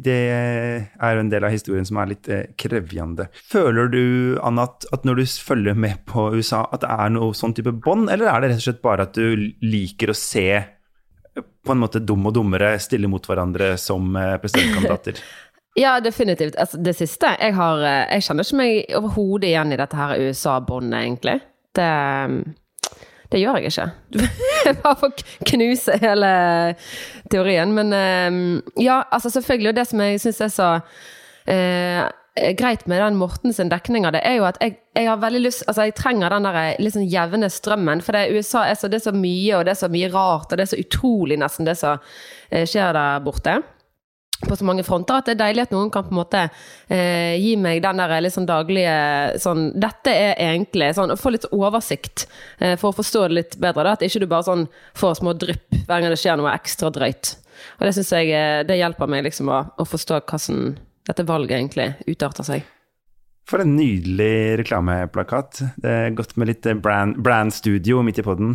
det 0.00 0.16
er 0.32 1.16
jo 1.16 1.24
en 1.24 1.32
del 1.32 1.44
av 1.44 1.52
historien 1.52 1.84
som 1.86 1.98
er 2.00 2.14
litt 2.14 2.30
eh, 2.32 2.46
krevjende. 2.58 3.28
Føler 3.52 3.90
du, 3.92 4.04
Anna, 4.46 4.64
at, 4.64 5.04
når 5.04 5.20
du 5.20 5.24
følger 5.44 5.76
med 5.76 6.00
på 6.08 6.30
USA, 6.38 6.62
at 6.72 6.86
det 6.86 6.92
er 6.94 7.12
noe 7.12 7.36
sånn 7.36 7.54
type 7.56 7.74
bånd, 7.84 8.08
eller 8.08 8.32
er 8.32 8.40
det 8.40 8.52
rett 8.54 8.62
og 8.62 8.66
slett 8.68 8.80
bare 8.84 9.04
at 9.08 9.18
du 9.18 9.52
liker 9.60 10.14
å 10.14 10.16
se 10.16 10.46
eh, 10.56 11.44
på 11.44 11.76
en 11.76 11.82
måte 11.82 12.00
dum 12.00 12.24
og 12.30 12.34
dummere 12.38 12.72
stille 12.80 13.10
mot 13.12 13.28
hverandre 13.28 13.74
som 13.80 14.16
eh, 14.16 14.36
presidentkandidater? 14.40 15.20
Ja, 15.78 15.92
definitivt. 16.02 16.56
Altså, 16.58 16.80
det 16.82 16.96
siste. 16.98 17.28
Jeg, 17.38 17.54
har, 17.54 17.78
jeg 18.10 18.24
kjenner 18.26 18.42
ikke 18.42 18.56
meg 18.58 18.88
overhodet 18.98 19.52
igjen 19.52 19.70
i 19.70 19.76
dette 19.78 19.96
her 20.00 20.18
USA-båndet, 20.18 20.96
egentlig. 20.98 21.36
Det 21.78 21.86
det 23.30 23.40
gjør 23.40 23.60
jeg 23.60 23.70
ikke. 23.70 23.88
Bare 24.82 24.96
for 24.98 25.10
å 25.10 25.48
knuse 25.52 25.98
hele 26.02 26.30
teorien. 27.30 27.74
Men 27.76 27.94
ehm, 27.94 28.40
ja, 28.80 29.04
altså 29.10 29.30
selvfølgelig. 29.30 29.70
Og 29.72 29.78
det 29.78 29.86
som 29.90 30.02
jeg 30.02 30.22
syns 30.22 30.40
er 30.46 30.52
så 30.54 30.70
eh, 31.46 32.02
greit 32.58 32.86
med 32.90 33.02
den 33.02 33.18
Mortens 33.20 33.62
dekning 33.70 34.08
av 34.08 34.16
det, 34.16 34.24
er 34.26 34.40
jo 34.40 34.48
at 34.48 34.58
jeg, 34.62 34.80
jeg, 34.98 35.08
har 35.08 35.22
veldig 35.22 35.42
lyst 35.44 35.66
Altså, 35.68 35.86
jeg 35.86 35.96
trenger 35.98 36.34
den 36.34 36.48
der 36.48 36.60
liksom 36.82 37.06
jevne 37.06 37.50
strømmen. 37.52 38.02
For 38.06 38.18
det, 38.18 38.30
USA 38.34 38.66
er 38.66 38.78
så, 38.80 38.90
det 38.90 39.00
er 39.00 39.08
så 39.10 39.16
mye, 39.16 39.58
og 39.58 39.66
det 39.66 39.76
er 39.76 39.82
så 39.84 39.90
mye 39.92 40.10
rart, 40.14 40.50
og 40.50 40.58
det 40.58 40.66
er 40.66 40.72
så 40.74 40.82
utrolig 40.82 41.38
nesten 41.40 41.68
det 41.68 41.78
som 41.78 42.02
eh, 42.50 42.66
skjer 42.66 42.96
der 42.98 43.22
borte 43.26 43.60
på 44.48 44.56
så 44.56 44.64
mange 44.64 44.84
fronter 44.86 45.20
at 45.20 45.28
det 45.28 45.34
er 45.34 45.40
deilig 45.42 45.66
at 45.66 45.74
noen 45.74 45.90
kan 45.92 46.06
på 46.06 46.14
en 46.14 46.20
måte 46.20 46.42
eh, 46.88 47.36
gi 47.40 47.54
meg 47.60 47.82
den 47.84 48.00
der 48.00 48.28
sånn 48.32 48.48
daglige 48.48 48.94
sånn 49.42 49.66
Dette 49.80 50.14
er 50.14 50.40
egentlig 50.40 50.90
sånn 50.96 51.12
Å 51.12 51.18
få 51.20 51.34
litt 51.34 51.46
oversikt 51.52 52.26
eh, 52.58 52.76
for 52.80 52.90
å 52.90 52.96
forstå 52.96 53.26
det 53.28 53.36
litt 53.36 53.58
bedre. 53.60 53.84
Da, 53.84 53.94
at 53.98 54.04
ikke 54.06 54.22
du 54.22 54.28
bare 54.30 54.48
sånn 54.48 54.66
får 54.98 55.20
små 55.20 55.34
drypp 55.36 55.76
hver 55.84 56.00
gang 56.00 56.08
det 56.08 56.20
skjer 56.20 56.40
noe 56.40 56.54
ekstra 56.54 56.92
drøyt. 56.94 57.34
Og 57.78 57.86
det 57.86 57.94
syns 57.96 58.12
jeg 58.16 58.32
eh, 58.36 58.62
det 58.66 58.80
hjelper 58.80 59.10
meg 59.12 59.26
liksom 59.28 59.52
å, 59.52 59.62
å 59.76 59.88
forstå 59.88 60.22
hvordan 60.22 60.74
dette 61.10 61.26
valget 61.28 61.58
egentlig 61.58 61.88
utarter 62.08 62.46
seg. 62.46 62.66
For 63.50 63.64
en 63.64 63.74
nydelig 63.74 64.60
reklameplakat. 64.60 65.64
Det 65.82 65.94
er 66.04 66.16
godt 66.16 66.36
med 66.38 66.52
litt 66.52 66.68
brand, 66.80 67.18
brand 67.18 67.52
studio 67.54 68.04
midt 68.06 68.20
i 68.22 68.24
poden. 68.24 68.54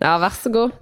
Ja, 0.00 0.16
vær 0.22 0.36
så 0.36 0.52
god. 0.54 0.76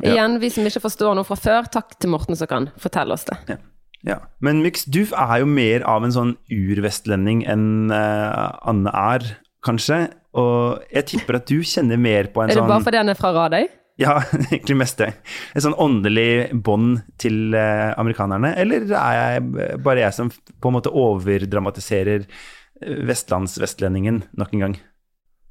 Igjen, 0.00 0.38
vi 0.40 0.50
som 0.52 0.66
ikke 0.66 0.82
forstår 0.84 1.16
noe 1.16 1.28
fra 1.28 1.36
før, 1.36 1.68
takk 1.72 1.96
til 2.00 2.12
Morten 2.12 2.38
som 2.38 2.48
kan 2.50 2.70
fortelle 2.80 3.16
oss 3.16 3.26
det. 3.28 3.36
Ja. 3.52 3.58
Ja, 4.06 4.16
Men 4.40 4.62
Myx, 4.64 4.86
du 4.88 5.02
er 5.04 5.42
jo 5.42 5.48
mer 5.48 5.84
av 5.88 6.06
en 6.06 6.14
sånn 6.14 6.32
urvestlending 6.52 7.42
enn 7.50 7.92
uh, 7.92 8.56
Anne 8.68 8.92
er, 8.96 9.26
kanskje. 9.66 10.06
Og 10.40 10.80
jeg 10.94 11.08
tipper 11.10 11.40
at 11.40 11.50
du 11.50 11.60
kjenner 11.66 12.00
mer 12.00 12.30
på 12.32 12.40
en 12.40 12.48
sånn 12.48 12.54
Er 12.54 12.56
det 12.56 12.62
sånn 12.62 12.72
bare 12.72 12.86
fordi 12.86 13.00
han 13.02 13.12
er 13.12 13.18
fra 13.18 13.32
Radøy? 13.36 13.68
Ja, 14.00 14.14
egentlig 14.48 14.78
mest 14.80 15.00
det. 15.02 15.10
Et 15.52 15.64
sånn 15.64 15.76
åndelig 15.76 16.54
bånd 16.64 17.02
til 17.20 17.52
uh, 17.52 17.92
amerikanerne. 18.00 18.54
Eller 18.60 18.88
er 18.88 19.18
jeg 19.18 19.80
bare 19.84 20.06
jeg 20.06 20.16
som 20.16 20.30
på 20.32 20.70
en 20.70 20.78
måte 20.78 20.92
overdramatiserer 20.96 22.24
eh, 22.24 23.02
vestlandsvestlendingen 23.10 24.24
nok 24.40 24.56
en 24.56 24.64
gang? 24.64 24.78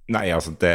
Nei, 0.10 0.30
altså 0.34 0.56
det 0.58 0.74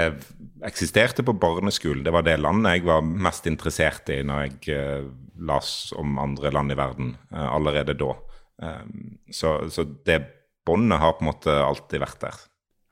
eksisterte 0.66 1.24
på 1.26 1.34
barneskolen. 1.40 2.04
Det 2.06 2.12
var 2.14 2.24
det 2.26 2.38
landet 2.40 2.78
jeg 2.78 2.86
var 2.88 3.04
mest 3.04 3.46
interessert 3.50 4.08
i 4.12 4.22
når 4.26 4.46
jeg 4.46 4.78
uh, 4.78 5.10
las 5.48 5.92
om 5.98 6.18
andre 6.22 6.52
land 6.54 6.72
i 6.72 6.78
verden 6.78 7.12
uh, 7.34 7.48
allerede 7.54 7.96
da. 7.98 8.14
Um, 8.62 9.18
så, 9.32 9.58
så, 9.70 9.86
det 10.06 10.22
båndet 10.64 11.00
har 11.02 11.16
på 11.18 11.24
en 11.24 11.30
måte 11.32 11.54
alltid 11.60 12.02
vært 12.04 12.20
der. 12.24 12.42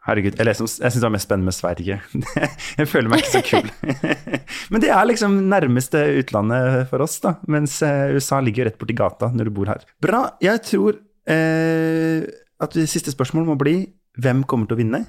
Herregud, 0.02 0.34
jeg, 0.34 0.48
jeg 0.50 0.58
syns 0.58 0.98
det 0.98 1.06
var 1.06 1.14
mest 1.14 1.28
spennende 1.28 1.46
med 1.46 1.54
Sverige. 1.54 2.00
jeg 2.80 2.90
føler 2.90 3.12
meg 3.12 3.22
ikke 3.22 3.36
så 3.36 3.42
kul. 3.46 3.70
Men 4.74 4.82
det 4.82 4.90
er 4.90 5.06
liksom 5.06 5.38
nærmeste 5.52 6.02
utlandet 6.18 6.90
for 6.90 7.04
oss, 7.04 7.20
da. 7.22 7.36
Mens 7.46 7.78
uh, 7.86 8.10
USA 8.10 8.42
ligger 8.42 8.66
rett 8.68 8.80
borti 8.80 8.98
gata 8.98 9.30
når 9.30 9.48
du 9.48 9.54
bor 9.54 9.70
her. 9.70 9.86
Bra. 10.02 10.24
Jeg 10.42 10.64
tror 10.66 10.98
eh, 11.30 12.26
at 12.62 12.78
siste 12.90 13.14
spørsmål 13.14 13.46
må 13.52 13.58
bli 13.60 13.76
hvem 14.22 14.42
kommer 14.48 14.68
til 14.68 14.76
å 14.76 14.82
vinne? 14.82 15.04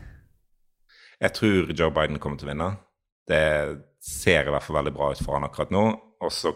Jeg 1.24 1.36
tror 1.38 1.72
Joe 1.72 1.94
Biden 1.96 2.20
kommer 2.20 2.40
til 2.40 2.50
å 2.50 2.52
vinne. 2.52 2.70
Det 3.28 3.44
ser 4.04 4.50
i 4.50 4.52
hvert 4.52 4.66
fall 4.66 4.82
veldig 4.82 4.96
bra 4.96 5.14
ut 5.14 5.22
for 5.24 5.38
han 5.38 5.48
akkurat 5.48 5.72
nå. 5.72 5.84
Og 6.24 6.32
så 6.34 6.52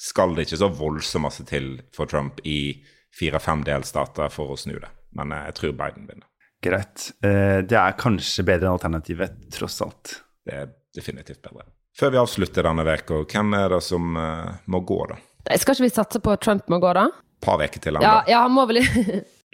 skal 0.00 0.34
det 0.36 0.46
ikke 0.46 0.60
så 0.60 0.68
voldsomt 0.74 1.24
masse 1.24 1.46
til 1.48 1.78
for 1.94 2.10
Trump 2.10 2.42
i 2.44 2.84
fire-fem 3.14 3.62
delstater 3.64 4.32
for 4.32 4.52
å 4.52 4.58
snu 4.60 4.76
det. 4.76 4.90
Men 5.16 5.32
eh, 5.32 5.46
jeg 5.48 5.58
tror 5.60 5.76
Biden 5.78 6.08
vinner. 6.10 6.28
Greit. 6.64 7.10
Eh, 7.24 7.60
det 7.64 7.78
er 7.78 7.96
kanskje 8.00 8.44
bedre 8.46 8.68
enn 8.68 8.76
alternativet, 8.76 9.38
tross 9.54 9.80
alt. 9.84 10.18
Det 10.44 10.58
er 10.64 10.74
definitivt 10.96 11.40
bedre. 11.44 11.68
Før 11.94 12.10
vi 12.10 12.20
avslutter 12.20 12.66
denne 12.66 12.84
uka, 12.84 13.22
hvem 13.30 13.54
er 13.54 13.70
det 13.70 13.80
som 13.86 14.16
uh, 14.18 14.50
må 14.66 14.80
gå, 14.82 14.96
da? 15.12 15.16
Nei, 15.46 15.58
Skal 15.62 15.76
ikke 15.76 15.84
vi 15.86 15.92
satse 15.94 16.18
på 16.18 16.32
at 16.34 16.42
Trump 16.42 16.66
må 16.72 16.80
gå, 16.82 16.90
da? 16.96 17.06
Et 17.06 17.46
par 17.46 17.62
uker 17.62 17.78
til 17.78 17.94
ennå. 17.94 18.02
Ja, 18.02 18.16
ja, 18.26 18.40
han 18.42 18.54
må 18.56 18.66
vel 18.66 18.82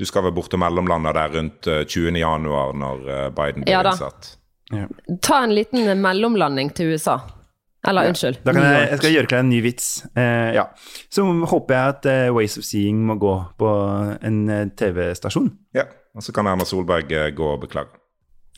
Du 0.00 0.06
skal 0.08 0.24
vel 0.24 0.32
bort 0.32 0.48
til 0.48 0.62
mellomlandet 0.62 1.18
der 1.18 1.34
rundt 1.36 1.68
uh, 1.68 1.82
20. 1.84 2.16
januar 2.16 2.72
når 2.72 3.04
Biden 3.36 3.66
blir 3.66 3.76
Ja 3.76 3.84
da. 3.84 3.92
Innsatt? 4.72 5.20
ta 5.22 5.42
en 5.44 5.54
liten 5.54 6.00
mellomlanding 6.00 6.72
til 6.76 6.94
USA. 6.94 7.20
Eller 7.88 8.11
unnskyld. 8.11 8.42
Da 8.44 8.52
kan 8.52 8.66
jeg, 8.66 8.88
jeg 8.90 9.00
skal 9.00 9.14
gjøre 9.14 9.28
klar 9.30 9.40
en 9.40 9.48
ny 9.48 9.62
vits. 9.64 9.87
Eh, 10.12 10.50
ja. 10.52 10.66
Så 11.09 11.24
håper 11.24 11.76
jeg 11.76 11.94
at 11.94 12.09
eh, 12.12 12.26
Ways 12.37 12.59
of 12.61 12.66
Seeing 12.68 13.00
må 13.09 13.16
gå 13.20 13.33
på 13.61 13.70
en 14.20 14.40
eh, 14.52 14.66
TV-stasjon. 14.76 15.48
Ja. 15.76 15.87
Og 16.12 16.26
så 16.26 16.35
kan 16.37 16.50
Erna 16.50 16.66
Solberg 16.68 17.12
eh, 17.16 17.30
gå 17.33 17.52
og 17.54 17.62
beklage. 17.64 17.96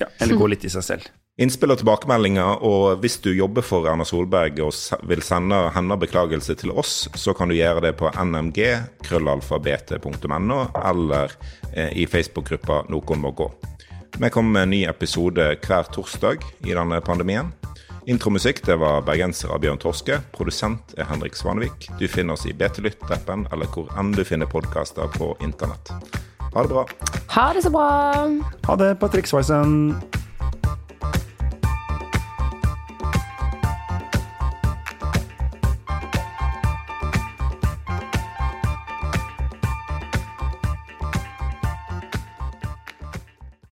Ja, 0.01 0.09
eller 0.25 0.41
gå 0.41 0.49
litt 0.51 0.65
i 0.67 0.73
seg 0.73 0.87
selv. 0.87 1.11
Innspill 1.41 1.73
og 1.73 1.79
tilbakemeldinger, 1.81 2.61
og 2.67 2.99
hvis 3.01 3.15
du 3.25 3.31
jobber 3.33 3.65
for 3.65 3.87
Erna 3.89 4.05
Solberg 4.05 4.59
og 4.61 4.75
vil 5.09 5.23
sende 5.25 5.63
henne 5.73 5.97
beklagelse 5.97 6.57
til 6.61 6.75
oss, 6.77 7.07
så 7.17 7.33
kan 7.37 7.49
du 7.49 7.57
gjøre 7.57 7.87
det 7.87 7.95
på 8.01 8.11
nmg, 8.13 8.59
krøllalfabetet.no, 9.07 10.59
eller 10.83 11.33
eh, 11.73 11.95
i 12.03 12.09
Facebook-gruppa 12.11 12.83
Noen 12.93 13.23
må 13.25 13.33
gå. 13.39 13.49
Vi 14.19 14.31
kommer 14.31 14.51
med 14.51 14.63
en 14.63 14.71
ny 14.71 14.85
episode 14.85 15.57
hver 15.67 15.89
torsdag 15.93 16.45
i 16.65 16.75
denne 16.75 17.01
pandemien. 17.01 17.53
Intromusikk 18.07 18.61
det 18.67 18.77
var 18.77 19.05
bergenser 19.07 19.53
av 19.55 19.63
Bjørn 19.63 19.81
Torske. 19.81 20.19
Produsent 20.35 20.93
er 20.99 21.09
Henrik 21.09 21.37
Svanevik. 21.39 21.89
Du 21.99 22.05
finner 22.11 22.37
oss 22.37 22.45
i 22.47 22.53
BT 22.53 22.83
Lytt-appen 22.85 23.47
eller 23.55 23.71
hvor 23.73 23.89
enn 23.99 24.13
du 24.13 24.25
finner 24.27 24.51
podkaster 24.51 25.09
på 25.17 25.33
internett. 25.41 25.95
Ha 26.53 26.65
det 26.67 26.75
bra. 26.75 26.85
Ha 27.37 27.47
det 27.57 27.63
så 27.65 27.73
bra. 27.73 27.89
Ha 28.69 28.77
det, 28.77 28.95
Patrick 29.01 29.31
Sveissen. 29.31 29.95